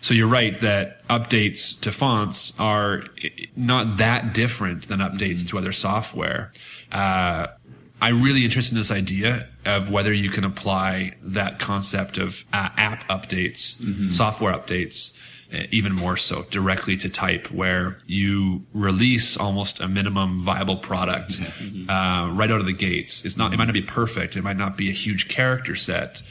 [0.00, 3.04] So you're right that updates to fonts are
[3.56, 6.52] not that different than updates to other software.
[6.90, 7.48] Uh,
[8.00, 12.68] I'm really interested in this idea of whether you can apply that concept of uh,
[12.76, 15.12] app updates, software updates,
[15.54, 21.40] Uh, even more so directly to type where you release almost a minimum viable product
[21.40, 22.36] uh, mm-hmm.
[22.36, 23.24] right out of the gates.
[23.24, 24.36] It's not, it might not be perfect.
[24.36, 26.22] It might not be a huge character set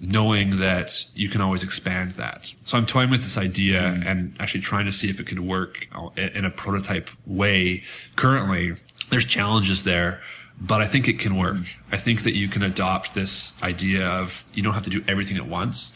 [0.00, 2.52] knowing that you can always expand that.
[2.64, 4.08] So I'm toying with this idea mm-hmm.
[4.08, 7.84] and actually trying to see if it could work in a prototype way.
[8.16, 8.74] Currently,
[9.10, 10.20] there's challenges there,
[10.60, 11.54] but I think it can work.
[11.54, 11.94] Mm-hmm.
[11.94, 15.36] I think that you can adopt this idea of you don't have to do everything
[15.36, 15.92] at once.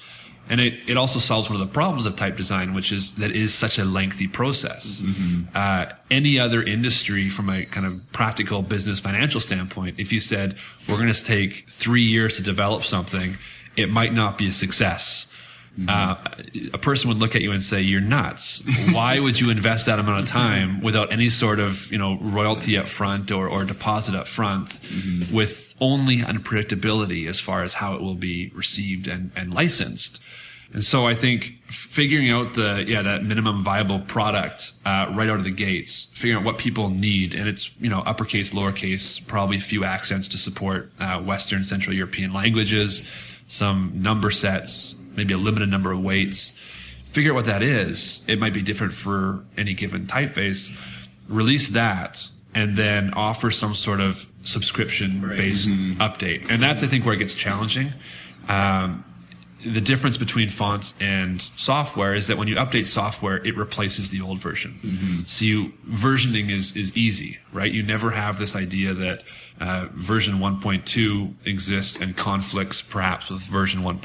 [0.49, 3.31] And it, it also solves one of the problems of type design, which is that
[3.31, 5.03] it is such a lengthy process.
[5.55, 10.57] Uh, any other industry from a kind of practical business financial standpoint, if you said,
[10.89, 13.39] we're going to take three years to develop something,
[13.77, 15.27] it might not be a success.
[15.89, 16.15] Uh,
[16.73, 18.63] a person would look at you and say, "You're nuts.
[18.93, 22.79] Why would you invest that amount of time without any sort of, you know, royalty
[22.79, 24.81] up front or, or deposit up front,
[25.31, 30.19] with only unpredictability as far as how it will be received and, and licensed?"
[30.73, 35.39] And so I think figuring out the yeah that minimum viable product uh, right out
[35.39, 39.57] of the gates, figuring out what people need, and it's you know uppercase, lowercase, probably
[39.59, 43.05] a few accents to support uh, Western, Central European languages,
[43.49, 46.53] some number sets, maybe a limited number of weights.
[47.05, 48.23] Figure out what that is.
[48.27, 50.77] It might be different for any given typeface.
[51.29, 56.51] Release that and then offer some sort of subscription based update.
[56.51, 57.93] And that's, I think, where it gets challenging.
[58.49, 59.05] Um,
[59.67, 64.21] the difference between fonts and software is that when you update software, it replaces the
[64.21, 65.25] old version.
[65.27, 67.71] So you, versioning is, is easy, right?
[67.73, 69.25] You never have this idea that
[69.61, 73.99] uh, version 1.2 exists and conflicts perhaps with version one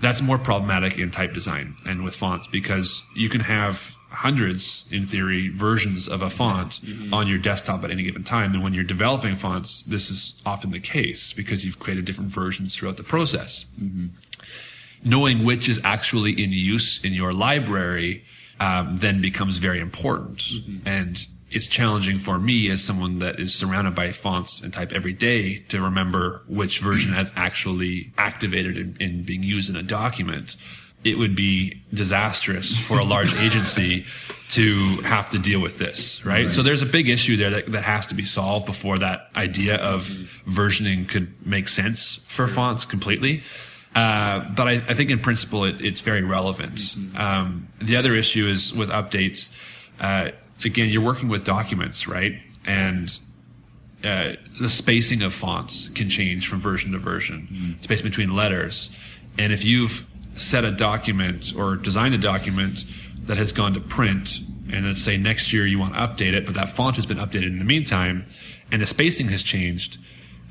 [0.00, 5.06] That's more problematic in type design and with fonts because you can have hundreds, in
[5.06, 7.12] theory, versions of a font mm-hmm.
[7.12, 8.54] on your desktop at any given time.
[8.54, 12.76] And when you're developing fonts, this is often the case because you've created different versions
[12.76, 14.06] throughout the process mm-hmm.
[15.04, 18.24] knowing which is actually in use in your library
[18.60, 20.38] um, then becomes very important.
[20.38, 20.86] Mm-hmm.
[20.86, 25.12] And it's challenging for me as someone that is surrounded by fonts and type every
[25.12, 30.56] day to remember which version has actually activated and, in being used in a document.
[31.04, 34.06] It would be disastrous for a large agency
[34.50, 36.50] to have to deal with this, right?
[36.50, 39.76] So there's a big issue there that, that has to be solved before that idea
[39.76, 40.02] of
[40.46, 43.42] versioning could make sense for fonts completely.
[43.94, 46.96] Uh, but I, I think in principle it, it's very relevant.
[47.16, 49.50] Um, the other issue is with updates.
[49.98, 50.32] Uh,
[50.64, 52.34] again, you're working with documents, right?
[52.66, 53.18] And
[54.04, 58.90] uh, the spacing of fonts can change from version to version, space between letters.
[59.38, 62.84] And if you've set a document or design a document
[63.26, 64.40] that has gone to print,
[64.72, 67.18] and let's say next year you want to update it, but that font has been
[67.18, 68.24] updated in the meantime,
[68.70, 69.98] and the spacing has changed,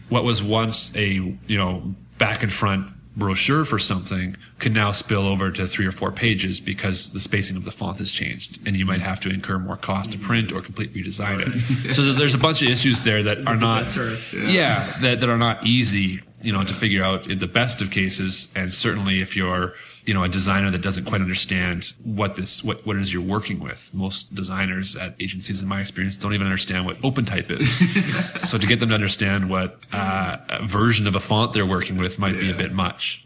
[0.10, 1.08] what was once a
[1.48, 5.92] you know back and front brochure for something could now spill over to three or
[5.92, 9.30] four pages because the spacing of the font has changed and you might have to
[9.30, 11.94] incur more cost to print or completely redesign it.
[11.94, 13.88] So there's- there's a bunch of issues there that are not
[14.34, 17.92] yeah, that, that are not easy you know to figure out in the best of
[17.92, 19.74] cases and certainly if you're
[20.06, 23.22] you know a designer that doesn't quite understand what this what, what it is you're
[23.22, 23.89] working with.
[23.94, 27.82] Most designers at agencies in my experience don't even understand what OpenType is.
[28.50, 31.98] So to get them to understand what uh, a version of a font they're working
[31.98, 33.24] with might be a bit much.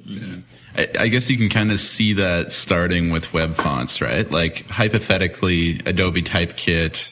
[0.77, 4.29] I, I guess you can kind of see that starting with web fonts, right?
[4.29, 7.11] Like hypothetically, Adobe Typekit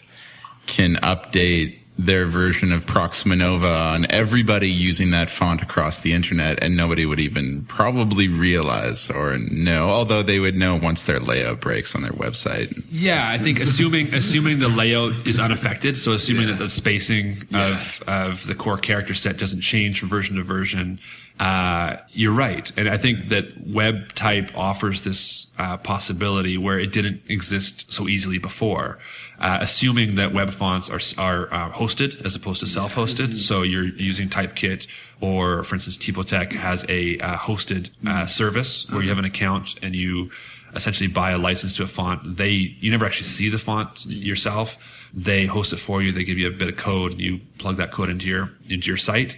[0.67, 6.61] can update their version of Proxima Nova on everybody using that font across the internet
[6.63, 11.61] and nobody would even probably realize or know, although they would know once their layout
[11.61, 12.83] breaks on their website.
[12.89, 18.01] Yeah, I think assuming assuming the layout is unaffected, so assuming that the spacing of
[18.07, 20.99] of the core character set doesn't change from version to version,
[21.39, 26.91] uh, you're right, and I think that web type offers this uh, possibility where it
[26.91, 28.99] didn't exist so easily before.
[29.43, 33.83] Uh, assuming that web fonts are are uh, hosted as opposed to self-hosted, so you're
[33.83, 34.87] using Typekit
[35.19, 39.75] or, for instance, Typotheque has a uh, hosted uh, service where you have an account
[39.81, 40.31] and you
[40.75, 42.37] essentially buy a license to a font.
[42.37, 44.77] They, you never actually see the font yourself.
[45.13, 46.13] They host it for you.
[46.13, 48.87] They give you a bit of code and you plug that code into your, into
[48.87, 49.37] your site.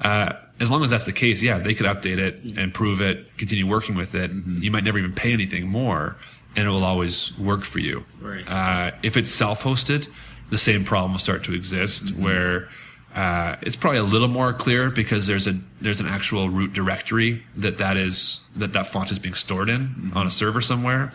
[0.00, 3.66] Uh, as long as that's the case, yeah, they could update it, improve it, continue
[3.66, 4.30] working with it.
[4.30, 6.16] You might never even pay anything more
[6.56, 8.04] and it will always work for you.
[8.20, 8.44] Right.
[8.48, 10.08] Uh, if it's self-hosted,
[10.50, 12.68] the same problem will start to exist where,
[13.14, 17.42] uh, it's probably a little more clear because there's a there's an actual root directory
[17.56, 21.12] that that is that that font is being stored in on a server somewhere,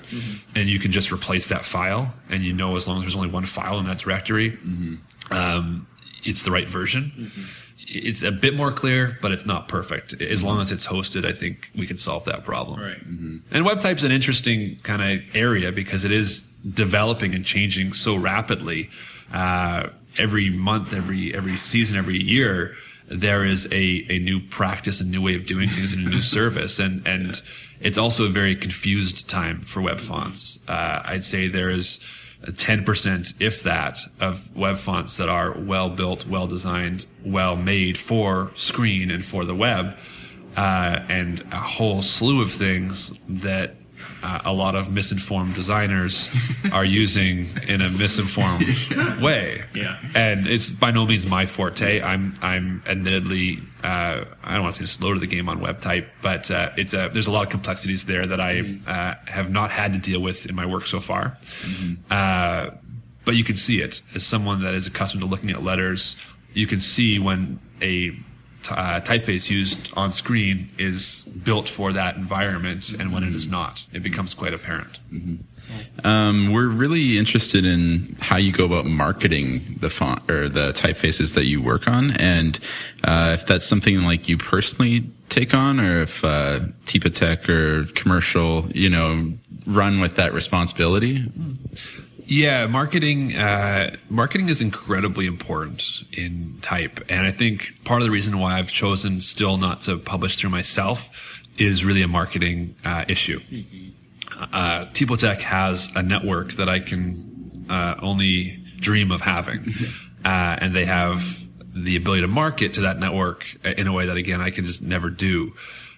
[0.56, 3.30] and you can just replace that file, and you know as long as there's only
[3.30, 4.58] one file in that directory,
[5.30, 5.86] um,
[6.24, 7.32] it's the right version.
[7.94, 10.14] It's a bit more clear, but it's not perfect.
[10.22, 12.80] As long as it's hosted, I think we can solve that problem.
[12.80, 13.02] Right.
[13.52, 18.16] And web type's an interesting kind of area because it is developing and changing so
[18.16, 18.90] rapidly.
[19.34, 22.76] Uh, every month, every every season, every year,
[23.08, 26.22] there is a, a new practice, a new way of doing things, and a new
[26.38, 26.80] service.
[26.80, 27.42] And and
[27.80, 30.60] it's also a very confused time for web fonts.
[30.68, 32.00] Uh, I'd say there is.
[32.46, 38.52] 10%, if that, of web fonts that are well built, well designed, well made for
[38.56, 39.96] screen and for the web
[40.56, 43.76] uh, and a whole slew of things that
[44.24, 46.30] uh, a lot of misinformed designers
[46.72, 48.66] are using in a misinformed
[49.22, 49.64] way.
[49.74, 50.00] Yeah.
[50.16, 52.02] And it's by no means my forte.
[52.02, 55.82] I'm I'm admittedly uh, I don't want to say slow to the game on web
[55.82, 59.50] type, but uh, it's a, there's a lot of complexities there that I uh, have
[59.50, 61.38] not had to deal with in my work so far.
[62.10, 62.72] Uh,
[63.26, 66.16] but you can see it as someone that is accustomed to looking at letters.
[66.54, 68.16] You can see when a
[68.70, 73.86] uh, typeface used on screen is built for that environment and when it is not.
[73.94, 75.00] It becomes quite apparent.
[76.04, 81.34] Um, we're really interested in how you go about marketing the font or the typefaces
[81.36, 82.60] that you work on, and
[83.04, 88.70] uh, if that's something like you personally take on, or if uh, Tech or commercial,
[88.72, 89.32] you know,
[89.66, 91.26] run with that responsibility.
[92.32, 98.12] Yeah, marketing uh, marketing is incredibly important in type, and I think part of the
[98.12, 101.10] reason why I've chosen still not to publish through myself
[101.58, 103.42] is really a marketing uh, issue.
[104.54, 109.74] Uh, Typotheque has a network that I can uh, only dream of having,
[110.24, 114.16] uh, and they have the ability to market to that network in a way that
[114.16, 115.54] again I can just never do.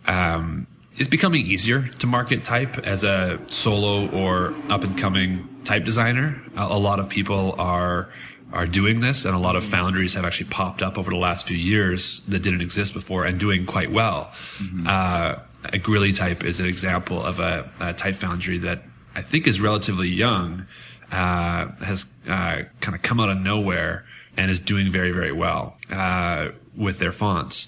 [0.07, 0.65] Um,
[0.97, 6.41] it's becoming easier to market type as a solo or up and coming type designer.
[6.55, 8.09] A, lot of people are
[8.51, 11.47] are doing this, and a lot of foundries have actually popped up over the last
[11.47, 14.31] few years that didn't exist before and doing quite well.
[14.59, 14.85] Mm-hmm.
[14.87, 15.35] Uh,
[15.71, 18.83] a type is an example of a, a, type foundry that
[19.15, 20.67] I think is relatively young,
[21.11, 24.05] uh, has uh, kind of come out of nowhere
[24.35, 27.67] and is doing very very well uh, with their fonts.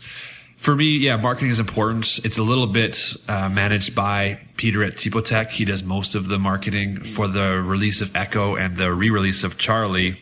[0.66, 2.20] For me, yeah, marketing is important.
[2.26, 2.98] It's a little bit
[3.28, 5.52] uh, managed by Peter at Typotheque.
[5.52, 9.60] He does most of the marketing for the release of Echo and the re-release of
[9.60, 10.20] Charlie.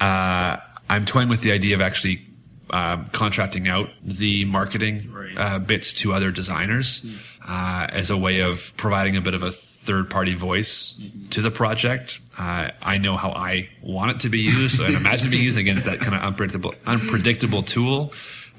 [0.00, 0.58] Uh,
[0.88, 2.24] I'm toying with the idea of actually
[2.70, 7.04] um, contracting out the marketing uh, bits to other designers
[7.48, 10.94] uh, as a way of providing a bit of a third party voice
[11.30, 12.20] to the project.
[12.38, 15.58] Uh, I know how I want it to be used, so I imagine being used
[15.58, 18.12] against that kind of unpredictable, unpredictable tool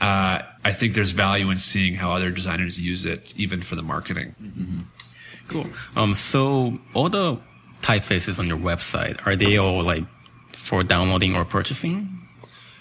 [0.04, 3.82] uh, I think there's value in seeing how other designers use it, even for the
[3.82, 4.36] marketing.
[4.42, 4.82] Mm-hmm.
[5.48, 5.68] Cool.
[5.96, 7.40] Um, so all the
[7.82, 10.04] typefaces on your website are they all like
[10.52, 12.28] for downloading or purchasing?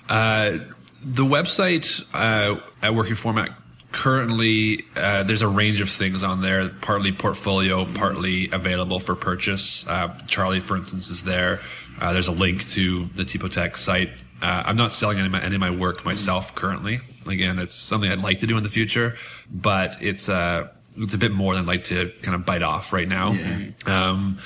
[0.08, 0.58] Uh,
[1.04, 3.50] the website uh, at Working Format
[3.92, 9.86] currently uh, there's a range of things on there partly portfolio partly available for purchase
[9.86, 11.60] uh, charlie for instance is there
[12.00, 14.08] uh, there's a link to the Typotheque site
[14.42, 17.74] uh, i'm not selling any of, my, any of my work myself currently Again, it's
[17.74, 19.16] something I'd like to do in the future,
[19.50, 22.92] but it's uh, it's a bit more than I'd like to kind of bite off
[22.92, 23.32] right now.
[23.32, 23.70] Yeah.
[23.86, 24.38] Um,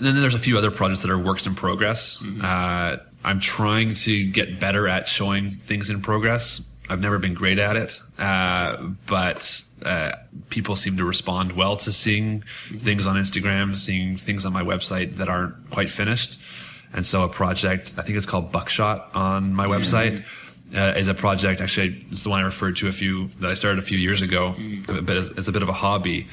[0.00, 2.18] then there's a few other projects that are works in progress.
[2.18, 2.40] Mm-hmm.
[2.44, 6.60] Uh, I'm trying to get better at showing things in progress.
[6.88, 8.76] I've never been great at it, uh,
[9.06, 10.12] but uh,
[10.50, 12.78] people seem to respond well to seeing mm-hmm.
[12.78, 16.38] things on Instagram, seeing things on my website that aren't quite finished.
[16.92, 20.24] And so a project, I think it's called Buckshot on my website
[20.74, 21.60] uh, is a project.
[21.60, 24.22] Actually, it's the one I referred to a few that I started a few years
[24.22, 25.06] ago, mm.
[25.06, 26.28] but as, as, a bit of a hobby.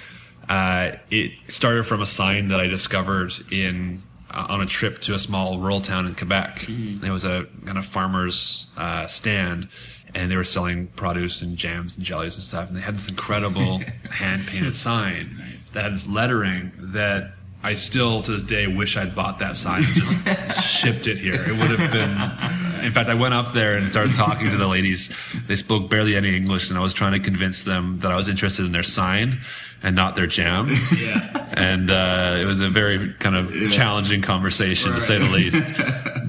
[0.49, 5.13] Uh, it started from a sign that I discovered in uh, on a trip to
[5.13, 6.59] a small rural town in Quebec.
[6.59, 7.03] Mm.
[7.03, 9.69] It was a kind of farmer's uh, stand,
[10.13, 12.67] and they were selling produce and jams and jellies and stuff.
[12.67, 13.79] And they had this incredible
[14.11, 15.69] hand painted sign nice.
[15.69, 17.31] that had this lettering that
[17.65, 21.33] I still to this day wish I'd bought that sign and just shipped it here.
[21.33, 22.85] It would have been.
[22.85, 25.09] In fact, I went up there and started talking to the ladies.
[25.47, 28.27] They spoke barely any English, and I was trying to convince them that I was
[28.27, 29.39] interested in their sign
[29.83, 30.69] and not their jam.
[30.95, 31.31] Yeah.
[31.53, 33.69] And uh, it was a very kind of yeah.
[33.69, 34.99] challenging conversation right.
[34.99, 35.63] to say the least.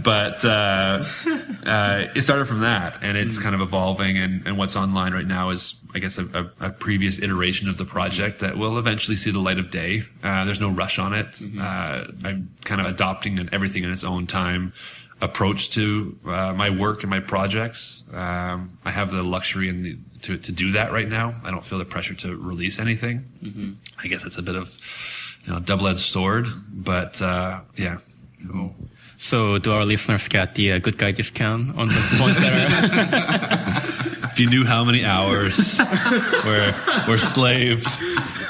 [0.03, 1.05] but uh,
[1.65, 4.19] uh, it started from that, and it's kind of evolving.
[4.19, 6.27] And, and what's online right now is, I guess, a,
[6.61, 10.03] a, a, previous iteration of the project that will eventually see the light of day.
[10.23, 11.27] Uh, there's no rush on it.
[11.33, 11.59] Mm-hmm.
[11.61, 14.73] Uh, I'm kind of adopting everything in its own time
[15.21, 18.05] approach to uh, my work and my projects.
[18.13, 21.35] Um, I have the luxury and to to do that right now.
[21.45, 23.25] I don't feel the pressure to release anything.
[23.43, 23.73] Mm-hmm.
[24.03, 24.77] I guess it's a bit of
[25.45, 27.99] you know double edged sword, but uh, yeah.
[28.51, 28.75] Cool.
[29.17, 34.27] So, do our listeners get the uh, good guy discount on the points that are?
[34.31, 35.81] if you knew how many hours
[36.45, 36.75] we're
[37.09, 37.89] we're slaved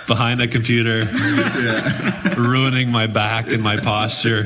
[0.07, 2.35] behind a computer, yeah.
[2.37, 4.45] ruining my back and my posture,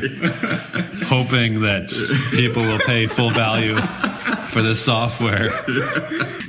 [1.04, 1.88] hoping that
[2.32, 3.76] people will pay full value
[4.48, 5.50] for this software.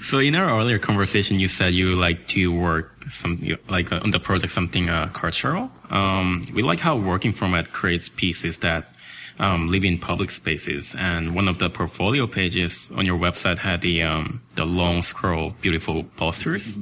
[0.02, 4.12] So, in our earlier conversation, you said you like to work some like uh, on
[4.12, 5.72] the project something uh, cultural.
[5.90, 8.94] Um, we like how working format creates pieces that
[9.40, 10.96] um, live in public spaces.
[10.98, 15.56] And one of the portfolio pages on your website had the um, the long scroll,
[15.62, 16.80] beautiful posters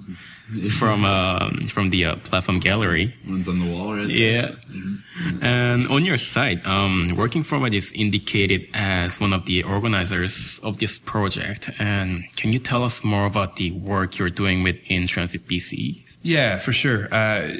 [0.78, 3.16] from uh, from the uh, platform gallery.
[3.28, 4.08] One's on the wall, right?
[4.08, 4.48] Yeah.
[4.48, 5.44] Mm-hmm.
[5.44, 10.78] And on your site, um, Working Format is indicated as one of the organizers of
[10.80, 11.70] this project.
[11.78, 16.04] And can you tell us more about the work you're doing with In Transit BC?
[16.22, 17.14] Yeah, for sure.
[17.14, 17.52] Uh,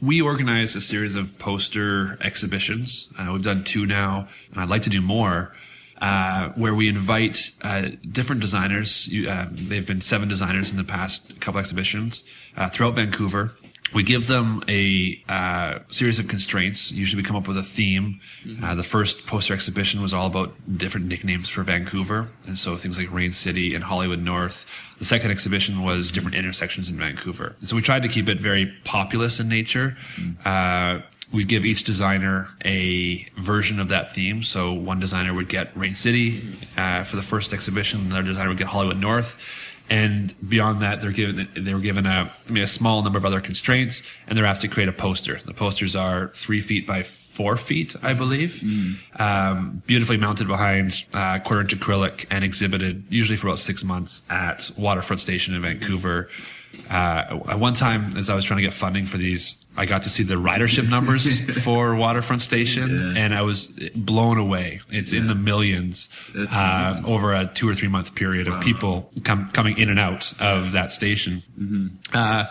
[0.00, 3.08] we organize a series of poster exhibitions.
[3.18, 5.54] Uh, we've done two now, and I'd like to do more.
[6.00, 9.08] Uh, where we invite uh, different designers.
[9.08, 12.22] You, uh, they've been seven designers in the past couple exhibitions
[12.54, 13.52] uh, throughout Vancouver.
[13.94, 16.92] We give them a uh, series of constraints.
[16.92, 18.20] Usually, we come up with a theme.
[18.44, 18.76] Mm-hmm.
[18.76, 23.10] the first poster exhibition was all about different nicknames for Vancouver, and so things like
[23.10, 24.66] Rain City and Hollywood North.
[24.98, 27.56] The second exhibition was different intersections in Vancouver.
[27.62, 29.96] so we tried to keep it very populous in nature.
[30.16, 31.06] Mm-hmm.
[31.36, 34.42] We give each designer a version of that theme.
[34.42, 38.58] So one designer would get Rain City uh, for the first exhibition, another designer would
[38.58, 39.38] get Hollywood North.
[39.90, 43.24] And beyond that, they're given they were given a I mean a small number of
[43.24, 45.38] other constraints, and they're asked to create a poster.
[45.44, 48.62] The posters are three feet by four feet, I believe,
[49.16, 54.22] um, beautifully mounted behind uh, quarter inch acrylic and exhibited usually for about six months
[54.30, 56.30] at Waterfront Station in Vancouver.
[56.90, 60.02] Uh, at one time, as I was trying to get funding for these, I got
[60.04, 63.22] to see the ridership numbers for Waterfront Station, Yeah.
[63.22, 64.80] and I was blown away.
[64.90, 69.50] It's in the millions uh, over a two or three month period of people com-
[69.52, 71.42] coming in and out of that station.
[72.12, 72.46] Uh,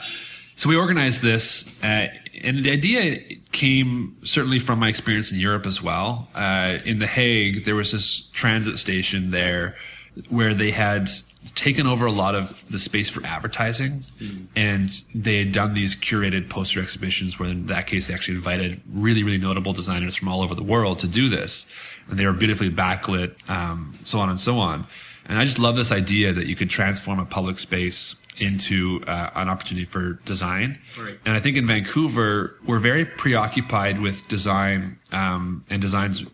[0.55, 2.07] so we organized this, uh,
[2.43, 3.19] and the idea
[3.51, 6.29] came certainly from my experience in Europe as well.
[6.35, 9.75] Uh, in The Hague, there was this transit station there
[10.29, 11.09] where they had
[11.53, 14.03] taken over a lot of the space for advertising
[14.55, 18.81] and they had done these curated poster exhibitions where in that case they actually invited
[18.91, 21.65] really really notable designers from all over the world to do this.
[22.09, 24.87] And they were beautifully backlit um, so on and so on.
[25.27, 29.29] And i just love this idea that you could transform a public space into uh,
[29.35, 30.79] an opportunity for design.
[30.99, 31.17] Right.
[31.25, 36.25] And I think in Vancouver, we're very preoccupied with design um, and design's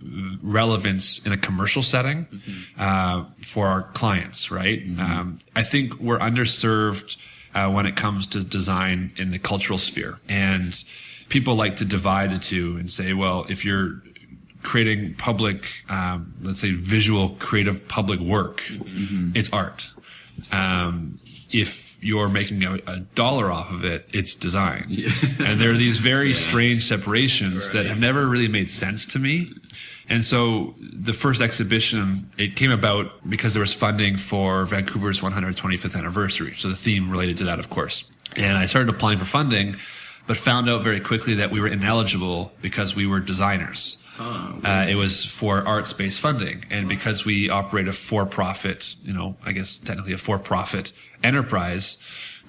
[0.41, 2.27] relevance in a commercial setting
[2.77, 4.81] uh, for our clients, right?
[4.99, 7.17] Um, I think we're underserved
[7.53, 10.19] uh, when it comes to design in the cultural sphere.
[10.27, 10.83] And
[11.29, 14.01] people like to divide the two and say, well, if you're
[14.63, 18.63] creating public, um, let's say visual creative public work,
[19.35, 19.89] it's art.
[20.51, 21.19] Um,
[21.51, 25.05] if you're making a, a dollar off of it, it's design.
[25.39, 29.53] and there are these very strange separations that have never really made sense to me.
[30.09, 35.95] And so the first exhibition, it came about because there was funding for Vancouver's 125th
[35.95, 36.55] anniversary.
[36.57, 38.03] So the theme related to that, of course.
[38.35, 39.77] And I started applying for funding,
[40.27, 43.97] but found out very quickly that we were ineligible because we were designers.
[44.63, 49.51] Uh, it was for arts-based funding, and because we operate a for-profit, you know, I
[49.51, 50.91] guess technically a for-profit
[51.23, 51.97] enterprise.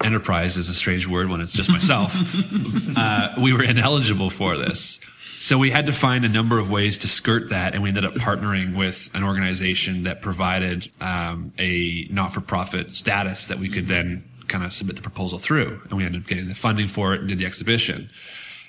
[0.03, 2.15] Enterprise is a strange word when it's just myself.
[2.97, 4.99] uh, we were ineligible for this.
[5.39, 8.05] So we had to find a number of ways to skirt that, and we ended
[8.05, 14.25] up partnering with an organization that provided um, a not-for-profit status that we could then
[14.47, 17.21] kind of submit the proposal through, and we ended up getting the funding for it
[17.21, 18.11] and did the exhibition.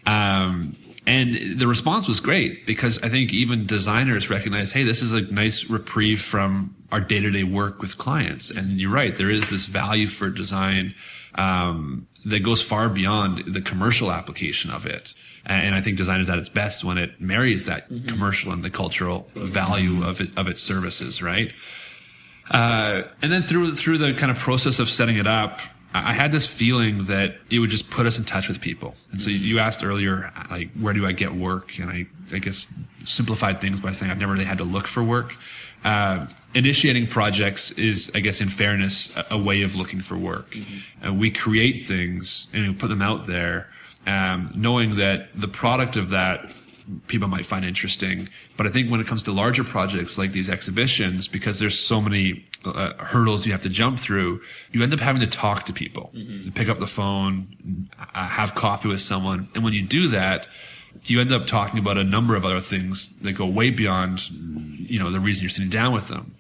[0.06, 0.76] Um,
[1.06, 5.22] and the response was great because I think even designers recognize, hey, this is a
[5.22, 8.50] nice reprieve from our day to day work with clients.
[8.50, 10.96] And you're right, there is this value for design
[11.36, 15.14] um, that goes far beyond the commercial application of it.
[15.46, 18.70] And I think design is at its best when it marries that commercial and the
[18.70, 21.52] cultural value of it, of its services, right?
[22.50, 25.60] Uh, and then through through the kind of process of setting it up,
[25.94, 28.96] I had this feeling that it would just put us in touch with people.
[29.12, 31.78] And so you asked earlier, like, where do I get work?
[31.78, 32.66] And I, I guess,
[33.06, 35.36] simplified things by saying I've never really had to look for work.
[35.84, 40.58] Uh, initiating projects is, I guess, in fairness, a, a way of looking for work.
[41.06, 43.68] Uh, we create things and we put them out there,
[44.08, 46.50] um, knowing that the product of that
[47.08, 48.30] people might find interesting.
[48.58, 52.02] But I think when it comes to larger projects like these exhibitions, because there's so
[52.02, 55.74] many uh, hurdles you have to jump through, you end up having to talk to
[55.74, 59.50] people, You pick up the phone, uh, have coffee with someone.
[59.56, 60.48] And when you do that,
[61.06, 65.00] you end up talking about a number of other things that go way beyond, you
[65.00, 66.36] know, the reason you're sitting down with them.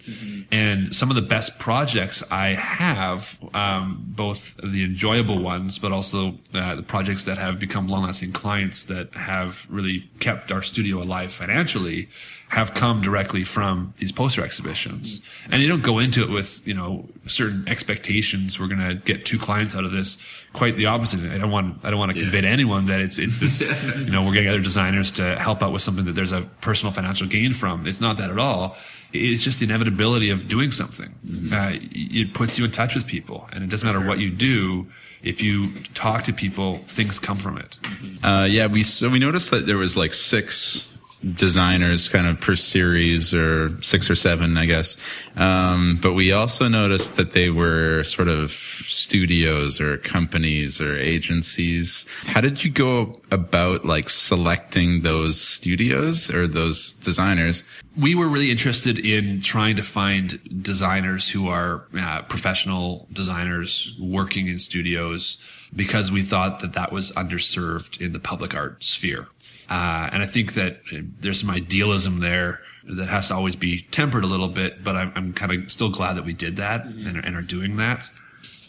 [0.51, 6.37] And some of the best projects I have, um, both the enjoyable ones, but also
[6.53, 11.31] uh, the projects that have become long-lasting clients that have really kept our studio alive
[11.31, 12.07] financially,
[12.53, 15.23] have come directly from these poster exhibitions.
[15.49, 18.59] And you don't go into it with, you know, certain expectations.
[18.59, 20.19] We're going to get two clients out of this.
[20.53, 21.31] Quite the opposite.
[21.31, 23.61] I don't want, I don't want to convey to anyone that it's, it's this,
[23.97, 26.93] you know, we're getting other designers to help out with something that there's a personal
[26.93, 27.87] financial gain from.
[27.87, 28.77] It's not that at all.
[29.13, 31.15] It's just the inevitability of doing something.
[31.51, 34.85] Uh, it puts you in touch with people and it doesn't matter what you do.
[35.23, 37.79] If you talk to people, things come from it.
[38.21, 40.92] Uh, yeah, we so we noticed that there was like six
[41.33, 44.97] designers kind of per series or six or seven, I guess.
[45.35, 52.05] Um, but we also noticed that they were sort of studios or companies or agencies.
[52.23, 57.63] How did you go about like selecting those studios or those designers?
[57.95, 64.47] we were really interested in trying to find designers who are uh, professional designers working
[64.47, 65.37] in studios
[65.75, 69.27] because we thought that that was underserved in the public art sphere.
[69.73, 73.81] Uh, and I think that uh, there's some idealism there that has to always be
[73.89, 76.85] tempered a little bit, but I'm, I'm kind of still glad that we did that
[76.85, 78.07] and, and are doing that.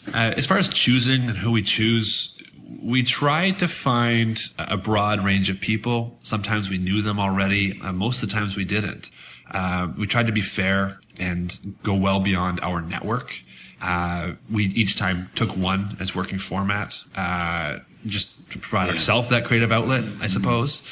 [0.07, 2.35] Uh, as far as choosing and who we choose,
[2.81, 6.17] we tried to find a broad range of people.
[6.21, 7.79] Sometimes we knew them already.
[7.81, 9.11] Uh, most of the times we didn't.
[9.51, 13.41] Uh, we tried to be fair and go well beyond our network.
[13.79, 17.77] Uh, we each time took one as working format, uh,
[18.07, 20.83] just to provide ourselves that creative outlet, I suppose.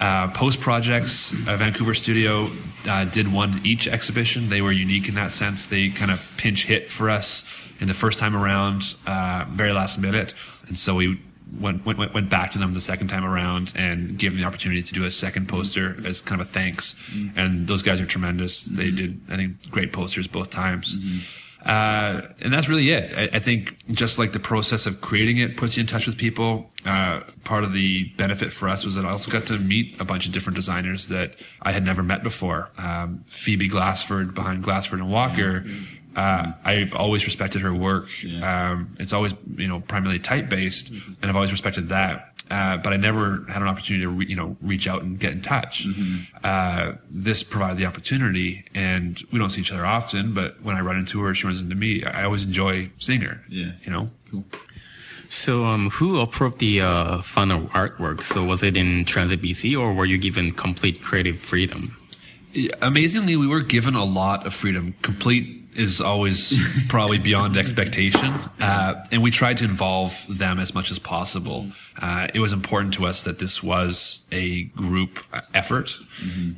[0.00, 2.48] Uh, post projects, uh, Vancouver studio
[2.88, 4.48] uh, did one each exhibition.
[4.48, 5.66] They were unique in that sense.
[5.66, 7.42] They kind of pinch hit for us
[7.80, 10.34] in the first time around, uh, very last minute,
[10.68, 11.20] and so we
[11.58, 14.82] went, went went back to them the second time around and gave them the opportunity
[14.82, 16.94] to do a second poster as kind of a thanks.
[17.36, 18.64] And those guys are tremendous.
[18.64, 20.96] They did, I think, great posters both times.
[21.68, 23.12] Uh, and that's really it.
[23.14, 26.16] I, I, think just like the process of creating it puts you in touch with
[26.16, 26.70] people.
[26.86, 30.04] Uh, part of the benefit for us was that I also got to meet a
[30.06, 32.70] bunch of different designers that I had never met before.
[32.78, 35.66] Um, Phoebe Glasfurd behind Glasfurd and Walker.
[36.18, 38.08] Uh, I've always respected her work.
[38.42, 42.34] Um, it's always, you know, primarily type based, and I've always respected that.
[42.50, 45.32] Uh, but I never had an opportunity to, re- you know, reach out and get
[45.32, 45.86] in touch.
[46.42, 50.34] Uh, this provided the opportunity, and we don't see each other often.
[50.34, 52.02] But when I run into her, she runs into me.
[52.02, 53.42] I always enjoy seeing her.
[53.48, 53.72] Yeah.
[53.84, 54.10] you know.
[55.30, 58.22] So, um, who approved the uh, final artwork?
[58.24, 61.96] So, was it in Transit BC, or were you given complete creative freedom?
[62.80, 64.94] Amazingly, we were given a lot of freedom.
[65.02, 68.34] Complete is always probably beyond expectation.
[68.60, 71.68] Uh, and we tried to involve them as much as possible.
[72.00, 75.20] Uh, it was important to us that this was a group
[75.54, 75.96] effort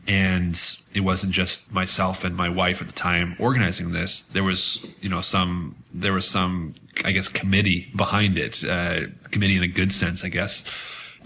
[0.08, 4.22] and it wasn't just myself and my wife at the time organizing this.
[4.22, 9.56] There was, you know, some, there was some, I guess, committee behind it, uh, committee
[9.56, 10.64] in a good sense, I guess.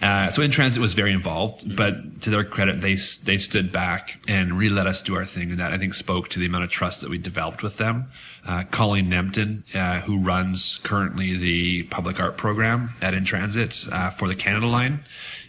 [0.02, 4.18] Uh, so in transit was very involved, but to their credit, they they stood back
[4.26, 6.64] and really let us do our thing, and that I think spoke to the amount
[6.64, 8.06] of trust that we developed with them.
[8.46, 14.10] Uh, Colleen Nempton, uh, who runs currently the public art program at In Transit uh,
[14.10, 15.00] for the Canada Line,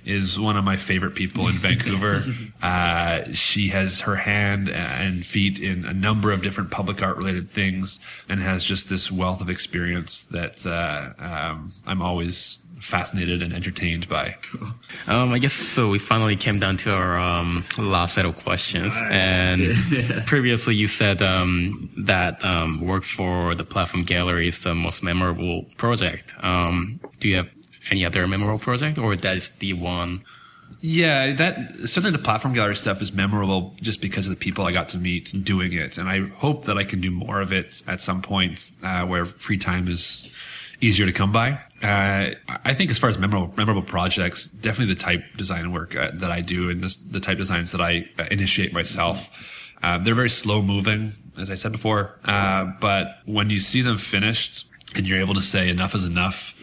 [0.05, 2.25] is one of my favorite people in Vancouver.
[2.61, 7.47] Uh, she has her hand and feet in a number of different public art related
[7.47, 13.53] things, and has just this wealth of experience that uh, um, I'm always fascinated and
[13.53, 14.35] entertained by.
[15.07, 15.89] Um, I guess so.
[15.89, 18.93] We finally came down to our um, last set of questions.
[19.09, 19.73] And
[20.25, 25.65] previously, you said um, that um, work for the Platform Gallery is the most memorable
[25.77, 26.35] project.
[26.41, 27.49] Um, do you have
[27.89, 30.23] any other memorable project, or that is the one?
[30.81, 34.71] Yeah, that certainly the platform gallery stuff is memorable just because of the people I
[34.71, 37.81] got to meet doing it, and I hope that I can do more of it
[37.87, 40.29] at some point uh, where free time is
[40.81, 41.59] easier to come by.
[41.83, 46.11] Uh, I think as far as memorable memorable projects, definitely the type design work uh,
[46.13, 49.29] that I do and this, the type designs that I uh, initiate myself.
[49.83, 53.97] Uh, they're very slow moving, as I said before, uh, but when you see them
[53.97, 54.65] finished
[54.95, 56.55] and you're able to say enough is enough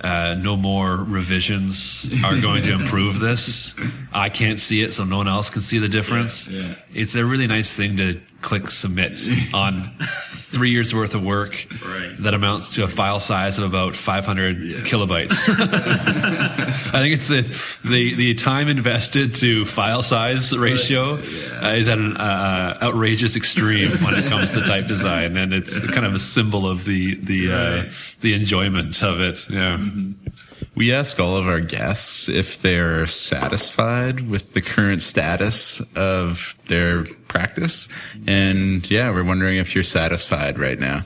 [0.00, 3.74] uh, no more revisions are going to improve this.
[4.12, 6.46] I can't see it, so no one else can see the difference.
[6.46, 6.74] Yeah, yeah.
[6.98, 9.20] It's a really nice thing to click submit
[9.54, 9.90] on
[10.36, 12.14] three years worth of work Right.
[12.22, 15.32] that amounts to a file size of about 500 kilobytes.
[16.94, 17.42] I think it's the,
[17.84, 23.90] the, the time invested to file size ratio uh, is at an uh, outrageous extreme
[24.02, 27.52] when it comes to type design, and it's kind of a symbol of the the
[27.52, 29.48] uh, the enjoyment of it.
[29.50, 29.78] Yeah.
[30.78, 37.02] We ask all of our guests if they're satisfied with the current status of their
[37.26, 37.88] practice.
[38.28, 41.04] And yeah, we're wondering if you're satisfied right now.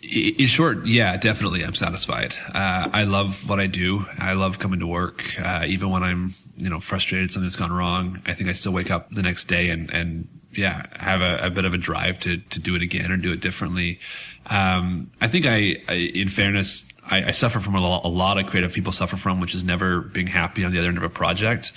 [0.00, 2.34] In short, yeah, definitely, I'm satisfied.
[2.54, 4.06] Uh, I love what I do.
[4.18, 8.22] I love coming to work, uh, even when I'm, you know, frustrated something's gone wrong.
[8.24, 11.50] I think I still wake up the next day and and yeah, have a, a
[11.50, 14.00] bit of a drive to to do it again or do it differently.
[14.46, 16.86] Um, I think I, I in fairness.
[17.10, 19.64] I, I suffer from a lot, a lot of creative people suffer from, which is
[19.64, 21.72] never being happy on the other end of a project.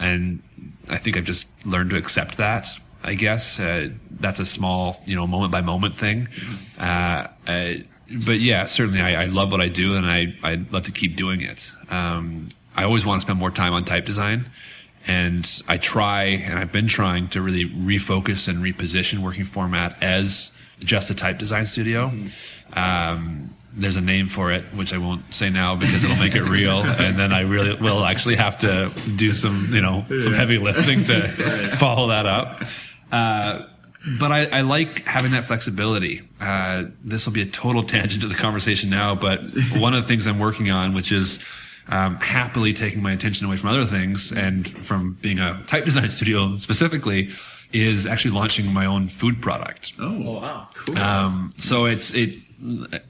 [0.00, 0.42] And
[0.88, 2.68] I think I've just learned to accept that.
[3.02, 6.28] I guess uh, that's a small, you know, moment by moment thing.
[6.78, 7.74] Uh, uh,
[8.26, 11.16] but yeah, certainly I, I love what I do, and I I'd love to keep
[11.16, 11.70] doing it.
[11.90, 14.50] Um, I always want to spend more time on type design,
[15.06, 20.50] and I try, and I've been trying to really refocus and reposition working format as
[20.80, 22.12] just a type design studio.
[22.72, 26.42] Um, there's a name for it, which I won't say now because it'll make it
[26.42, 30.58] real, and then I really will actually have to do some, you know, some heavy
[30.58, 31.28] lifting to
[31.78, 32.62] follow that up.
[33.10, 33.66] Uh,
[34.18, 36.22] but I, I like having that flexibility.
[36.40, 39.40] Uh, this will be a total tangent to the conversation now, but
[39.76, 41.38] one of the things I'm working on, which is
[41.88, 46.10] um, happily taking my attention away from other things and from being a type design
[46.10, 47.30] studio specifically,
[47.72, 49.94] is actually launching my own food product.
[49.98, 50.68] Oh, wow.
[50.96, 52.38] Um, so it's it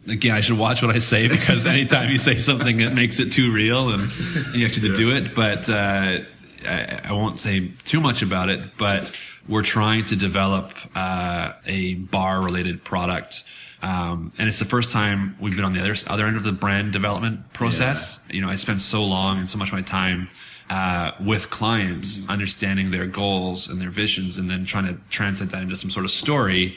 [0.07, 3.32] again, I should watch what I say because anytime you say something, it makes it
[3.32, 4.11] too real and
[4.55, 5.34] you actually to do it.
[5.34, 6.20] But uh,
[6.66, 8.76] I, I, won't say too much about it.
[8.76, 9.16] But
[9.49, 13.45] we're trying to develop uh, a bar related product.
[13.82, 16.53] Um, and it's the first time we've been on the other other end of the
[16.53, 18.20] brand development process.
[18.28, 18.36] Yeah.
[18.36, 20.28] You know, I spent so long and so much of my time
[20.70, 22.30] uh, with clients, mm-hmm.
[22.30, 26.05] understanding their goals and their visions, and then trying to translate that into some sort
[26.05, 26.76] of story.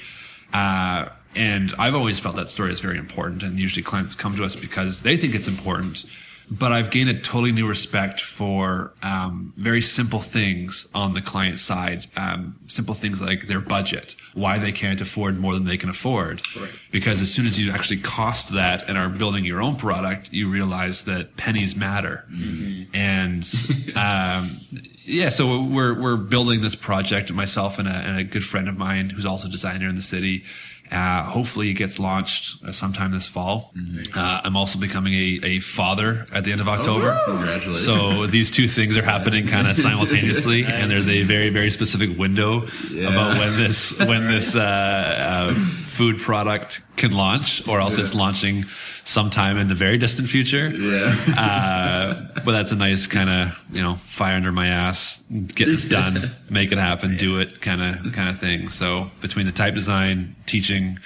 [0.53, 3.43] Uh, and I've always felt that story is very important.
[3.43, 6.03] And usually clients come to us because they think it's important.
[6.49, 11.59] But I've gained a totally new respect for um, very simple things on the client
[11.59, 12.07] side.
[12.15, 16.41] Um, simple things like their budget, why they can't afford more than they can afford.
[16.59, 16.71] Right.
[16.89, 20.49] Because as soon as you actually cost that and are building your own product, you
[20.49, 22.23] realize that pennies matter.
[22.31, 22.95] Mm-hmm.
[22.95, 24.61] And um,
[25.03, 27.31] yeah, so we're we're building this project.
[27.31, 30.01] Myself and a, and a good friend of mine who's also a designer in the
[30.01, 30.45] city
[30.91, 33.71] uh, hopefully, it gets launched uh, sometime this fall.
[33.75, 34.17] Mm-hmm.
[34.17, 37.17] Uh, I'm also becoming a, a father at the end of October.
[37.19, 37.85] Oh, Congratulations!
[37.85, 42.17] So these two things are happening kind of simultaneously, and there's a very very specific
[42.17, 43.09] window yeah.
[43.09, 45.53] about when this when this uh, uh,
[45.97, 48.03] food product can launch, or else yeah.
[48.03, 48.65] it's launching
[49.03, 50.69] sometime in the very distant future.
[50.69, 51.15] Yeah.
[51.35, 55.23] Uh, but that's a nice kind of, you know, fire under my ass,
[55.55, 58.69] get this done, make it happen, do it kind of, kind of thing.
[58.69, 60.99] So between the type design, teaching,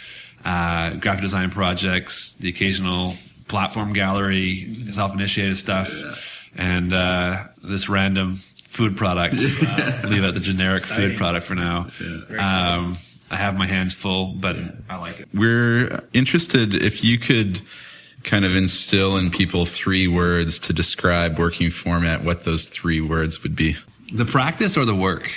[0.44, 3.16] uh, graphic design projects, the occasional
[3.48, 6.16] platform gallery, self-initiated stuff, yeah.
[6.56, 11.88] and, uh, this random food product, uh, leave it the generic food product for now.
[12.30, 12.76] Yeah.
[12.76, 12.98] Um,
[13.32, 14.58] I have my hands full, but
[14.90, 15.30] I like it.
[15.34, 17.62] We're interested if you could
[18.24, 23.42] kind of instill in people three words to describe working format, what those three words
[23.42, 23.78] would be.
[24.14, 25.32] The practice or the work?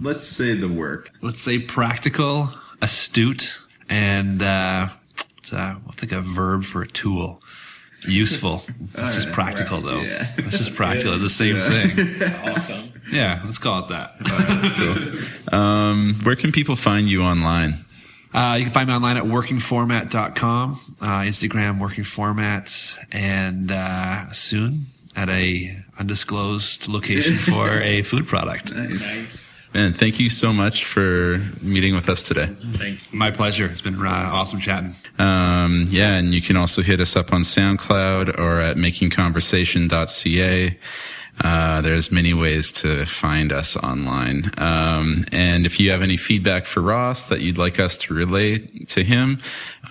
[0.00, 1.10] Let's say the work.
[1.22, 2.50] Let's say practical,
[2.82, 4.88] astute, and uh,
[5.38, 7.39] it's, uh, what's like a verb for a tool?
[8.06, 8.62] Useful.
[8.94, 9.86] That's just practical, right.
[9.86, 10.00] though.
[10.00, 10.28] Yeah.
[10.36, 11.18] That's just practical.
[11.18, 11.68] the same yeah.
[11.68, 12.22] thing.
[12.48, 12.92] awesome.
[13.12, 14.16] Yeah, let's call it that.
[15.50, 15.58] cool.
[15.58, 17.84] um, where can people find you online?
[18.32, 24.86] Uh, you can find me online at workingformat.com, uh, Instagram working format, and uh, soon
[25.16, 28.72] at a undisclosed location for a food product.
[28.72, 29.26] Nice.
[29.72, 32.46] Man, thank you so much for meeting with us today.
[32.72, 33.18] Thank you.
[33.18, 33.66] My pleasure.
[33.66, 34.94] It's been uh, awesome chatting.
[35.18, 40.78] Um, yeah, and you can also hit us up on SoundCloud or at makingconversation.ca.
[41.42, 44.50] Uh, there's many ways to find us online.
[44.58, 48.58] Um, and if you have any feedback for Ross that you'd like us to relay
[48.58, 49.40] to him,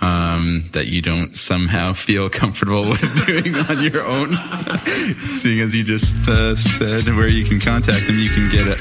[0.01, 4.37] um, that you don't somehow feel comfortable with doing on your own,
[5.35, 8.77] seeing as you just uh, said where you can contact him, you can get it.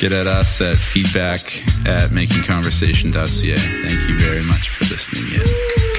[0.00, 1.40] Get at us at feedback
[1.86, 3.54] at makingconversation.ca.
[3.86, 5.89] Thank you very much for listening in.